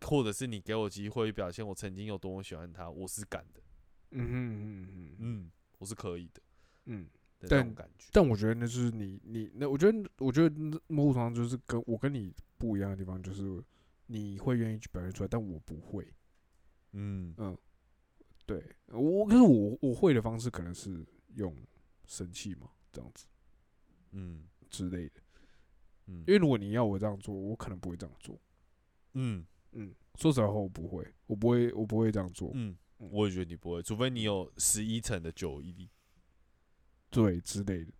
[0.00, 3.62] 或者是你给我机会表现我曾经有多么喜欢他，我是敢的，
[4.10, 6.42] 嗯嗯嗯嗯，我是可以的
[6.86, 7.08] 嗯。
[7.38, 8.08] 的那但种感觉。
[8.12, 13.62] 但我觉得那就是你你那，我觉得我觉得那某种程度上就是跟我跟你不一样的地方，就是
[14.06, 16.06] 你会愿意去表现出来，但我不会。
[16.92, 17.56] 嗯嗯，
[18.46, 21.54] 对我，可是我我会的方式可能是用
[22.06, 23.26] 生气嘛，这样子
[24.12, 25.20] 嗯之类的。
[26.06, 28.38] 嗯因为如果你要我这样做，我可能不会这样做。
[29.14, 32.50] 嗯嗯，说实话，我不会，我不会，我不会这样做。
[32.54, 35.90] 嗯，我也觉得你不会，除非你有十一层的酒毅力。
[37.16, 37.92] 对之类的，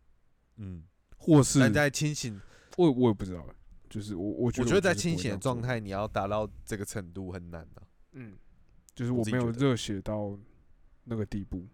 [0.57, 0.85] 嗯，
[1.17, 2.39] 或是但在清醒，
[2.77, 3.47] 我我也不知道，
[3.89, 8.37] 就是我我觉得我觉得在清醒的，状态，你要达到这个程度很难的、嗯，
[8.95, 10.39] 就是我我没有热血到
[11.05, 11.67] 那个地步，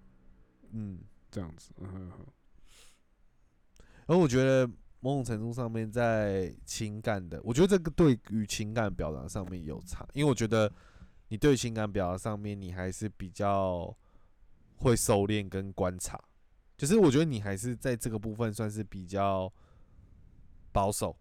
[0.70, 1.72] 嗯，这样子。
[1.78, 2.26] 嗯哼哼
[4.06, 4.66] 而我觉得
[5.00, 10.72] 某种程度上面，在情感的，我觉得这个对于情感表达上面有差，因为我觉得
[11.28, 13.96] 你对情感表达上面，你还是比较
[14.76, 16.20] 会收敛跟观察，
[16.82, 19.48] 就是我觉得你还是在这个部分算是比较
[20.72, 21.16] 保守。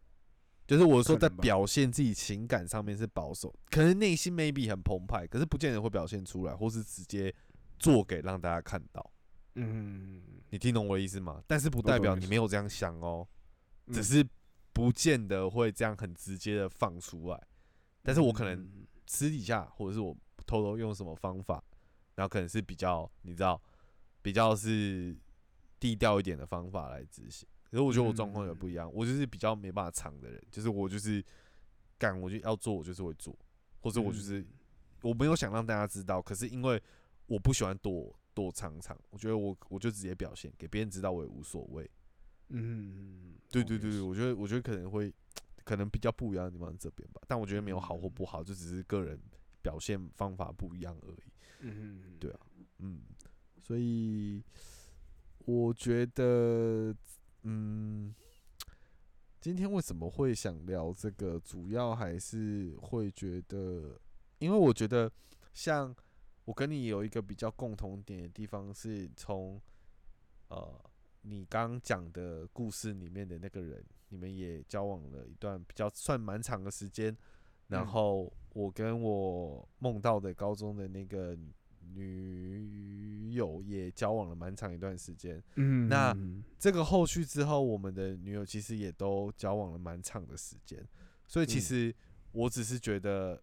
[0.65, 7.31] 就是我说在表现自己情感上面是保守，可能内心 maybe 很澎湃，可是不见得会表现出来，或是直接
[7.77, 9.11] 做给让大家看到。
[9.53, 11.43] 嗯，你听懂我的意思吗？
[11.45, 13.27] 但是不代表你没有这样想哦。
[13.91, 14.27] 只嗯是
[14.73, 17.39] 不见得会这样很直接的放出来，
[18.01, 21.63] 但是我可能嗯私底下或者是我偷偷用什么方法，
[22.15, 23.61] 然后可能是比较你知道
[24.23, 25.15] 比较是
[25.81, 27.45] 低调一点的方法来执行。
[27.69, 31.23] 可是我觉得我状况也不一样，我就是比较没办法藏的人，就是我就是
[31.97, 33.37] 干，我就要做，我就是会做，
[33.79, 34.47] 或者我就是嗯
[35.01, 36.81] 我没有想让大家知道，可是因为
[37.25, 41.89] 我不喜欢躲躲藏藏，我觉得我我就直接表现给别人知道，我也无所谓。
[42.49, 45.11] 嗯，对对对对，我觉得我觉得可能会，
[45.63, 49.17] 可能比较不一样的地方这边吧，但我觉得没有好或不好，就只是个人
[49.61, 51.31] 表现方法不一样而已。
[51.59, 52.39] 嗯，对啊
[52.79, 53.03] 嗯，
[53.61, 54.43] 所以
[55.45, 56.95] 我觉得，
[57.43, 58.13] 嗯，
[59.39, 63.99] 今天为什么会想聊这个，主要还是会觉得，
[64.39, 65.11] 因为我觉得
[65.53, 65.95] 像
[66.45, 69.61] 我跟你有一个比较共同点的地方，是从
[70.49, 70.79] 呃
[71.21, 77.15] 你刚讲的故事里面的那个人，你们也交往了一段比较算蛮长的时间，
[77.67, 77.87] 然嗯。
[77.87, 81.53] 后我跟我梦到的高中的那个女
[83.31, 85.41] 友也交往了蛮长一段时间。
[85.55, 90.85] 嗯，那嗯这个后续之后，我们的女友其实也都交往了蛮长的时间，
[91.27, 91.95] 所以其嗯实
[92.31, 93.41] 我只是觉得，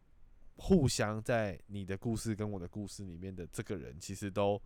[0.56, 4.60] 互相在你的故事跟我的故事里面的这个人，其实都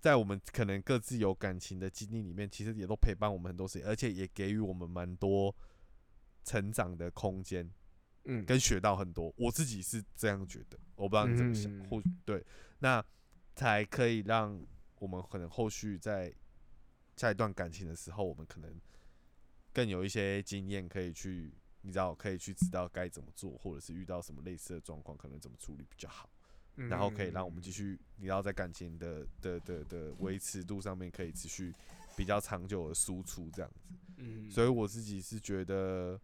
[0.00, 5.54] 在我们可能各自有感情的经历里面，其实也都陪伴我们很多时间，而且也给予我们蛮多
[6.44, 7.68] 成长的空间。
[8.30, 12.44] 嗯，跟学到很多，我自己是这样觉得，我不知道你怎么想，嗯或对，
[12.78, 13.02] 那
[13.56, 14.60] 才可以让
[14.98, 16.32] 我们可能后续在
[17.16, 18.70] 下一段感情的时候，我们可能
[19.72, 21.50] 更有一些经验可以去，
[21.80, 26.28] 你知道，可以去知道该怎么做，或者是遇到什么类似的状况，可能怎么处理比较好，
[26.76, 31.72] 嗯然后可以让我们继续，你知道，在感情的的的的维持度上面可以持续
[32.14, 33.94] 比较长久的输出这样子。
[34.18, 36.20] 嗯，所以我自己是觉得，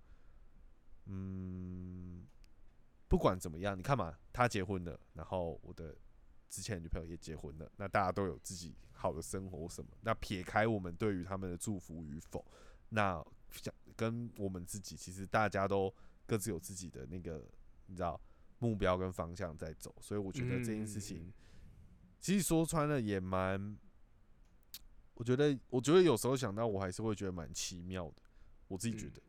[1.07, 2.27] 嗯，
[3.09, 5.97] 不管怎么样，你看嘛，他结婚了，然后我的
[6.49, 9.91] 之前的女朋友也结婚了，那大家都有自己好的生活什么。
[10.03, 12.45] 那撇开我们对于他们的祝福与否，
[12.89, 15.95] 那想跟我们自己，其实大家都
[16.27, 17.45] 各自有自己的那个，
[17.87, 18.21] 你知道
[18.59, 19.95] 目标跟方向在走。
[20.01, 21.33] 所以我觉得这件事情，
[22.21, 23.77] 其实说穿了也蛮。
[25.17, 28.23] 我觉得，我觉得有时候想到，我还是会觉得蛮奇妙的。
[28.67, 29.23] 我自己觉得，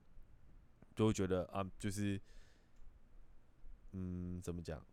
[0.96, 2.20] 就会觉得啊，就是，
[3.92, 4.84] 嗯，怎么讲？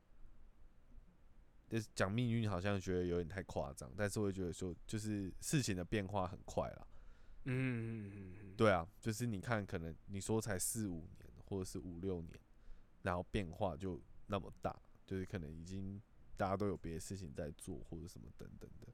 [1.68, 6.86] 就是讲命运，好像觉得有点太夸张，但是会觉得说，就是事情的变化很快了。
[7.44, 12.38] 嗯嗯嗯对啊，就是你看，可能你说才四五年，或者是五六年，
[13.02, 14.76] 然后变化就那么大，
[15.06, 16.00] 就是可能已经
[16.36, 18.88] 大家都有别的事情在做，或者什么等等的。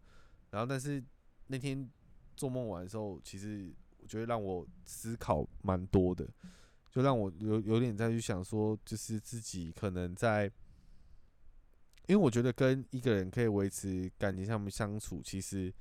[0.51, 1.03] 然后，但是。
[1.51, 1.91] 那天
[2.37, 6.29] 做梦完的时候，其实我觉得让我思考蛮多的，
[6.91, 10.45] 就让我有有点再去想说，就是自己可能在，
[12.07, 15.73] 因为我觉得跟一个人可以维持感情上面相处，其实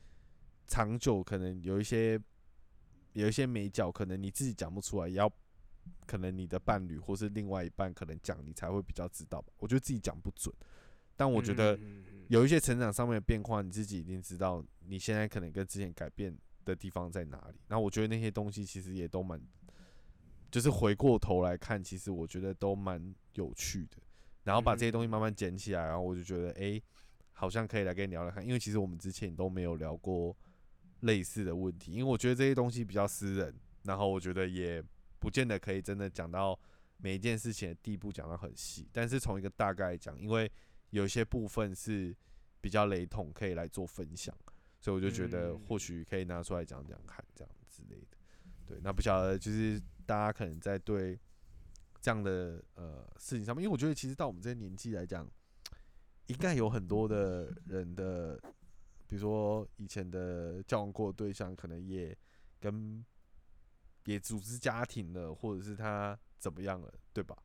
[0.68, 2.20] 长久可能有一些
[3.14, 5.32] 有一些美角，可能你自己讲不出来，要
[6.06, 9.54] 可能你的伴侣或是另外一半可能讲，你才会比较知道吧。
[9.58, 10.54] 我觉得自己讲不准。
[11.16, 11.80] 但我觉得
[12.28, 17.60] 有一些成长上面的变化，你自己一定知道，你现在可能跟之前改变的地方在哪里。
[17.68, 19.42] 然后我觉得那些东西其实也都蛮，
[20.50, 23.98] 就是回过头来看，其实我觉得都蛮有趣的。
[24.44, 26.82] 然后把这些东西慢慢捡起来，然后我就觉得，哎，
[27.34, 28.46] 好像可以来跟你聊聊看。
[28.46, 30.36] 因为其实我们之前都没有聊过
[31.02, 34.82] 类似的问题，因为我觉得这些东西比较私人，然后我觉得也
[35.20, 36.58] 不见得可以真的讲到
[36.96, 38.88] 每一件事情的地步，讲到很细。
[38.94, 40.50] 但是从一个大概讲，因为
[40.92, 42.16] 有一些部分是
[42.62, 44.34] 比较雷同，可以来做分享，
[44.80, 48.17] 所以我就觉得或许可以拿出来讲讲看，这样之类的。
[48.68, 51.18] 对，那不晓得就是大家可能在对
[52.02, 55.28] 这样的呃事情上面，因为我觉得其实到我们这个年纪来讲，
[56.28, 58.38] 应该有很多的人的，
[59.08, 62.16] 比如说以前的交往过对象，可能也
[62.60, 63.04] 跟
[64.06, 67.38] 也组织家庭了，或者是他怎么样了，对吧？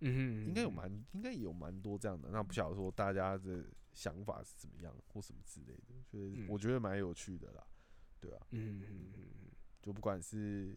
[0.00, 2.28] 嗯，应该有蛮，应该有蛮多这样的。
[2.30, 5.94] 那不晓得说大家的想法是怎么样，或什么之类的。
[6.04, 7.66] 所以我觉得蛮有趣的啦，
[8.20, 9.47] 对啊，嗯嗯嗯
[9.88, 10.76] 就不管是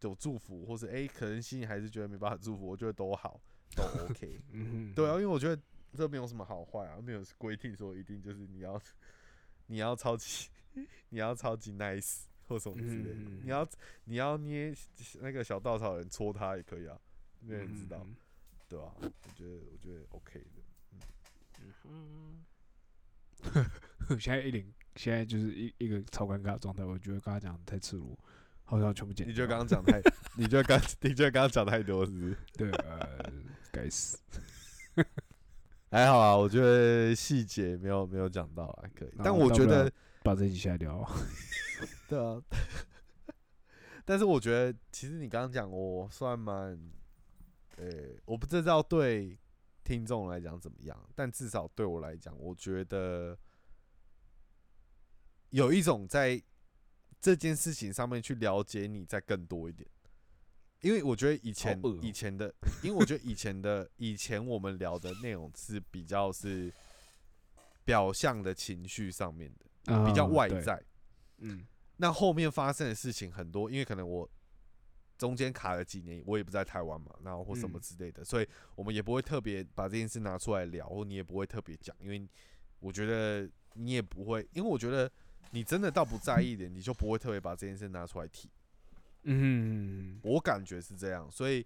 [0.00, 3.38] 有祝福，或是哎，可能心里还是觉得没办法祝福，我觉得都好，
[3.76, 4.40] 都 OK。
[4.52, 5.62] 嗯对啊，因为我觉得
[5.92, 8.80] 这没有什么好坏啊，没有规定说一定就是你要
[9.66, 10.48] 你要超级
[11.10, 13.30] 你要超级 nice 或什么之类的。
[13.42, 13.68] 你要
[14.04, 14.74] 你要捏
[15.20, 16.98] 那个小稻草人戳他也可以啊。
[17.40, 18.06] 没人知道，
[18.66, 18.94] 对吧？
[18.98, 20.62] 我觉得，我觉得 OK 的。
[21.60, 22.42] 嗯
[23.42, 26.84] 哼， 现在一脸，现在就是一一个超尴尬的状态。
[26.84, 28.18] 我觉得刚刚讲太赤裸，
[28.64, 29.28] 好像全部剪。
[29.28, 30.00] 你觉得刚刚讲太？
[30.36, 30.80] 你觉得刚？
[31.00, 32.36] 你觉得刚刚讲太多是不是？
[32.56, 33.32] 对，呃，
[33.72, 34.18] 该死。
[35.90, 39.10] 还好啊，我觉得细节没有没有讲到，还可以。
[39.22, 39.90] 但我觉得
[40.22, 41.08] 把这集下掉。
[42.08, 42.40] 对啊。
[44.04, 46.78] 但是我觉得，其实你刚刚讲，我算蛮。
[47.76, 47.86] 呃，
[48.24, 49.36] 我不知道对
[49.82, 53.36] 听众来讲怎么样，但至少对我来讲，我觉得
[55.54, 56.42] 有一种在
[57.20, 59.88] 这件事情上面去了解你再更多一点，
[60.80, 62.52] 因为我觉得以前以前的，
[62.82, 66.72] 因为我觉得以前的 以前我们聊的内容是比较是
[67.84, 69.48] 表象的情绪上面
[69.84, 70.82] 的，比较外在，
[71.38, 71.64] 嗯，
[71.98, 74.28] 那后面发生的事情很多，因为可能我。
[75.16, 82.28] 中间卡了几年，我也不在台湾嘛，然后或什么之类的，所以我们也不会特别把这件事拿出来聊，或你也不会特别讲，因为
[82.80, 85.10] 我觉得你也不会，因为我觉得
[85.54, 88.50] 你真的倒不在意的，你就不会特别把这件事拿出来提。
[89.22, 91.64] 嗯，我感觉是这样，所以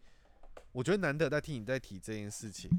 [0.73, 2.71] 我觉得难得在听你在提这件事情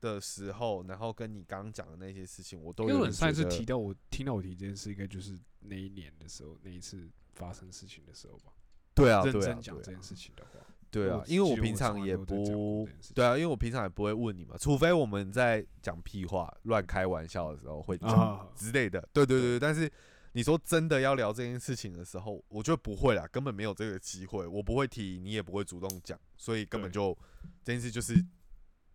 [0.00, 3.10] 的时候，然后跟你刚刚讲的那些事情，我都有。
[3.10, 8.52] 上一次提到我听到我提这件事，应该就是那一年的时候，那一次发生事情的时候吧。
[8.94, 10.60] 对啊，认真讲这件事情的话，
[10.94, 19.00] 对啊，因为我平常也不，对啊，因为我平常也不会问你嘛，除非我们在讲屁话、乱开玩笑的时候会讲之类的。
[19.12, 19.90] 对对对，但是
[20.32, 27.16] 你说真的要聊这件事情的时候，我觉得不会啦，根本没有这个机会，我不会提，你也不会主动讲，所以根本就
[27.62, 28.14] 这件事就是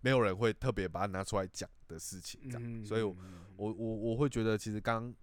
[0.01, 2.85] 没有人会特别把它拿出来讲的事情，这样。
[2.85, 3.15] 所以，我
[3.57, 5.13] 我我会觉得，其实刚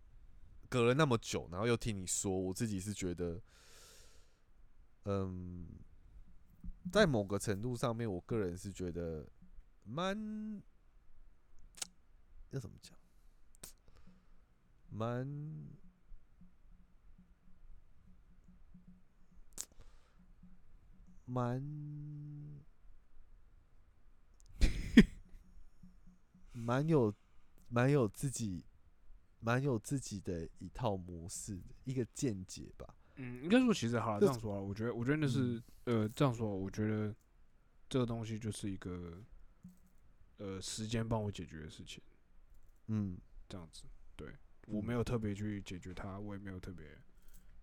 [0.69, 3.41] 隔了那么久，然后又听你说，我自己是觉得。
[5.09, 5.65] 嗯，
[6.93, 9.29] 在某个程度上面，我个人是觉得
[9.85, 10.63] 蛮
[12.51, 12.97] 要怎么讲，
[14.89, 15.27] 蛮
[21.25, 21.63] 蛮
[26.53, 27.15] 蛮有
[27.69, 28.65] 蛮有自己
[29.41, 32.95] 蛮有自己的一套模式，一个见解吧。
[33.17, 37.15] 嗯，应该说其实好了，这这样说啊，我觉得我觉得那是、呃这样说，我觉得
[37.89, 39.23] 这个东西就是一个
[40.39, 42.03] 呃时间帮我解决的事情，
[42.89, 43.85] 嗯这样子。
[44.17, 44.29] 对
[44.67, 46.87] 我没有特别去解决它，我也没有特别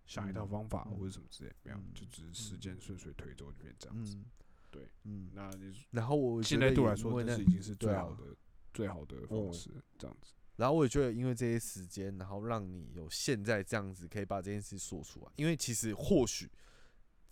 [0.06, 4.16] 想一套嗯方法嗯或者什么之类，没有，嗯就只是时间顺水推舟就变这样子。
[4.16, 4.24] 嗯，
[4.70, 5.30] 对，嗯。
[5.34, 8.36] 那你然后我现在对我来说，这是已经是最好的、
[8.72, 10.32] 最好的方哦式，这样子。
[10.56, 15.32] 然后我也觉得，因为这些时间，然后让你有现在这样子可以把这件事说出来。
[15.36, 16.48] 因为其实或许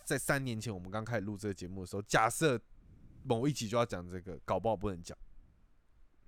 [0.05, 2.61] 在三年前我们刚开始录这个节目的时候，假设
[3.23, 5.17] 某一集就要讲这个，搞不好不能讲，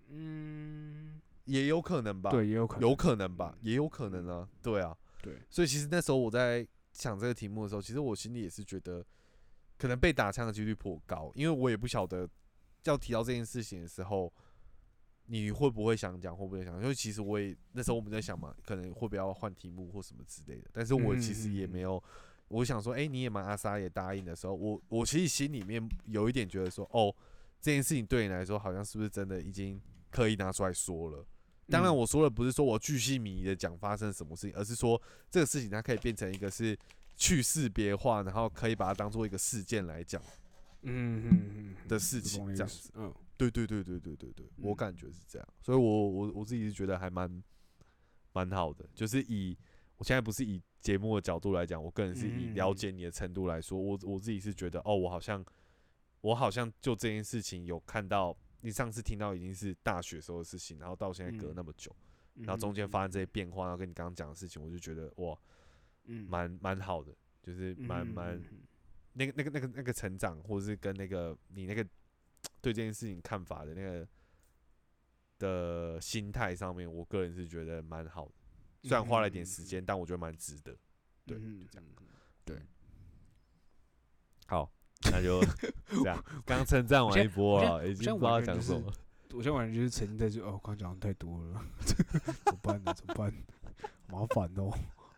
[0.09, 4.49] 嗯，也有可能吧？，对，也有可能，有可能吧，也有可能啊。
[4.63, 9.05] 对啊，对，所以其实那时候我在想这个题目的时候，其实我心里也是觉得，
[9.77, 12.29] 可能被打枪的几率颇高，因为我也不晓得
[12.85, 14.33] 要提到这件事情的时候，
[15.27, 16.83] 你会不会想讲，会不会想讲？
[16.83, 22.03] 因为其实我也那时候我们在想嘛，可能会不会要换题目或什么之类的，但是我其实也没有。
[22.49, 27.13] 我想说，哎、你也蛮阿莎也答应的时候，我我其实心里面有一点觉得说，哦，
[27.61, 31.27] 这件事情对你来说，好像是不是真的已经可以拿出来说了？
[31.71, 35.01] 当然，嗯我说的不是说我巨细靡遗的讲发生什么事情，而是说
[35.31, 36.79] 这个事情它可以变成一个是
[37.17, 40.21] 去识别化，然后可以把它当做一个事件来讲
[40.83, 42.91] 嗯嗯嗯的事情，这样子。
[42.95, 44.77] 嗯对对对对对对对，我嗯。
[44.77, 47.43] 感觉是这样，所以我我我自己是觉得还蛮
[48.33, 49.57] 蛮好的，就是以
[49.97, 52.75] 我现在不是以节目的角度来讲，我个人是以了嗯。
[52.75, 55.45] 解你的程度来说，我我自己是觉得哦，我好像
[56.21, 61.55] 我好像就这件事情有看到，你上次听到已经是大学时候的事情，然后到现在隔嗯。
[61.57, 61.95] 那么久，
[62.35, 63.29] 嗯，然后中间发生这些嗯。
[63.33, 65.39] 变化，然后跟你刚刚讲的事情，我就觉得哇，
[66.05, 66.27] 嗯。
[66.29, 68.43] 蛮蛮好的，就是蛮蛮
[69.13, 71.87] 那个那个那个那个成长，或者是跟那个你那个
[72.61, 74.09] 对这件事情看法的那个
[75.39, 78.33] 的心态上面，我个人是觉得蛮好的。
[78.83, 80.77] 虽然花了一点时间，但我觉得蛮值得。
[81.27, 81.89] 对嗯就这样
[82.45, 82.63] 对，
[84.47, 84.71] 好，
[85.11, 85.41] 那就
[85.89, 86.23] 这样。
[86.45, 88.93] 刚称赞完一波了，已经不知道讲什么。
[89.33, 91.97] 我现在完全就是沉浸在这哦，刚讲的太多了， 怎
[92.53, 92.93] 么办呢？
[92.95, 93.35] 怎么办？
[94.07, 94.71] 麻烦哦，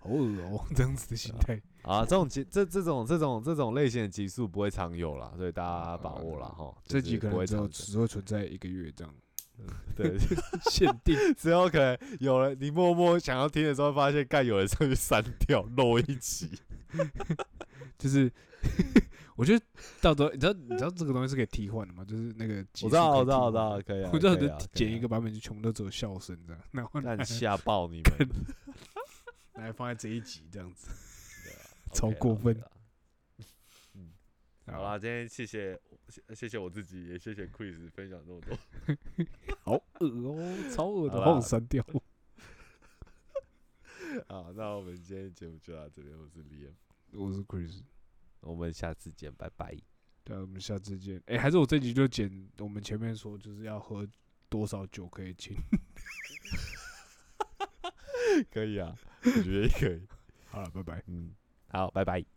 [0.07, 1.61] 好恶哦，这样子的心态。
[1.83, 6.75] 啊，这种集这这种这种这种类型的集数不会常有啦，所以大家把握啦哈。
[6.85, 9.15] 这就是不集可能只只会存在一个月这样，
[9.97, 10.17] 对，
[10.71, 11.17] 限定。
[11.35, 16.51] 之后可能有人你默默想要听的时候，发现盖有人上去删掉漏一集。
[17.99, 18.31] 就是
[19.37, 19.65] 我觉得
[20.01, 22.05] 到时候你知道你知道这个东西是可以替换的吗？
[22.05, 24.11] 就是那个我知道，我知道，我知道，可以啊。
[24.13, 28.29] 我知道就剪一个，版本就全部都只有笑声这样，然后可以啊拿那吓爆你们，
[29.57, 30.89] 来放在这一集这样子。
[31.45, 31.61] 对啊
[31.93, 32.59] 超过分
[33.95, 34.11] 嗯，
[34.67, 38.59] 好啦，今天谢谢谢谢谢我自己，也谢谢 Chris 分享这么多。
[39.65, 41.85] 好恶哦，超恶的，好啦帮我删掉。
[44.29, 46.75] 好，那我们今天节目就到这边，我是 Liam，
[47.13, 47.83] 我是 Chris，
[48.41, 49.77] 我们下次见，拜拜。
[50.23, 51.23] 对啊，我们下次见。
[51.27, 54.07] 哎、还是我这集就剪我们前面说就是要喝
[54.49, 55.57] 多少酒可以请。
[58.51, 58.95] 可以啊，
[59.27, 60.01] 我觉得也可以。
[60.51, 61.03] 好了，拜拜。
[61.07, 61.31] 嗯，
[61.69, 62.36] 好，拜拜。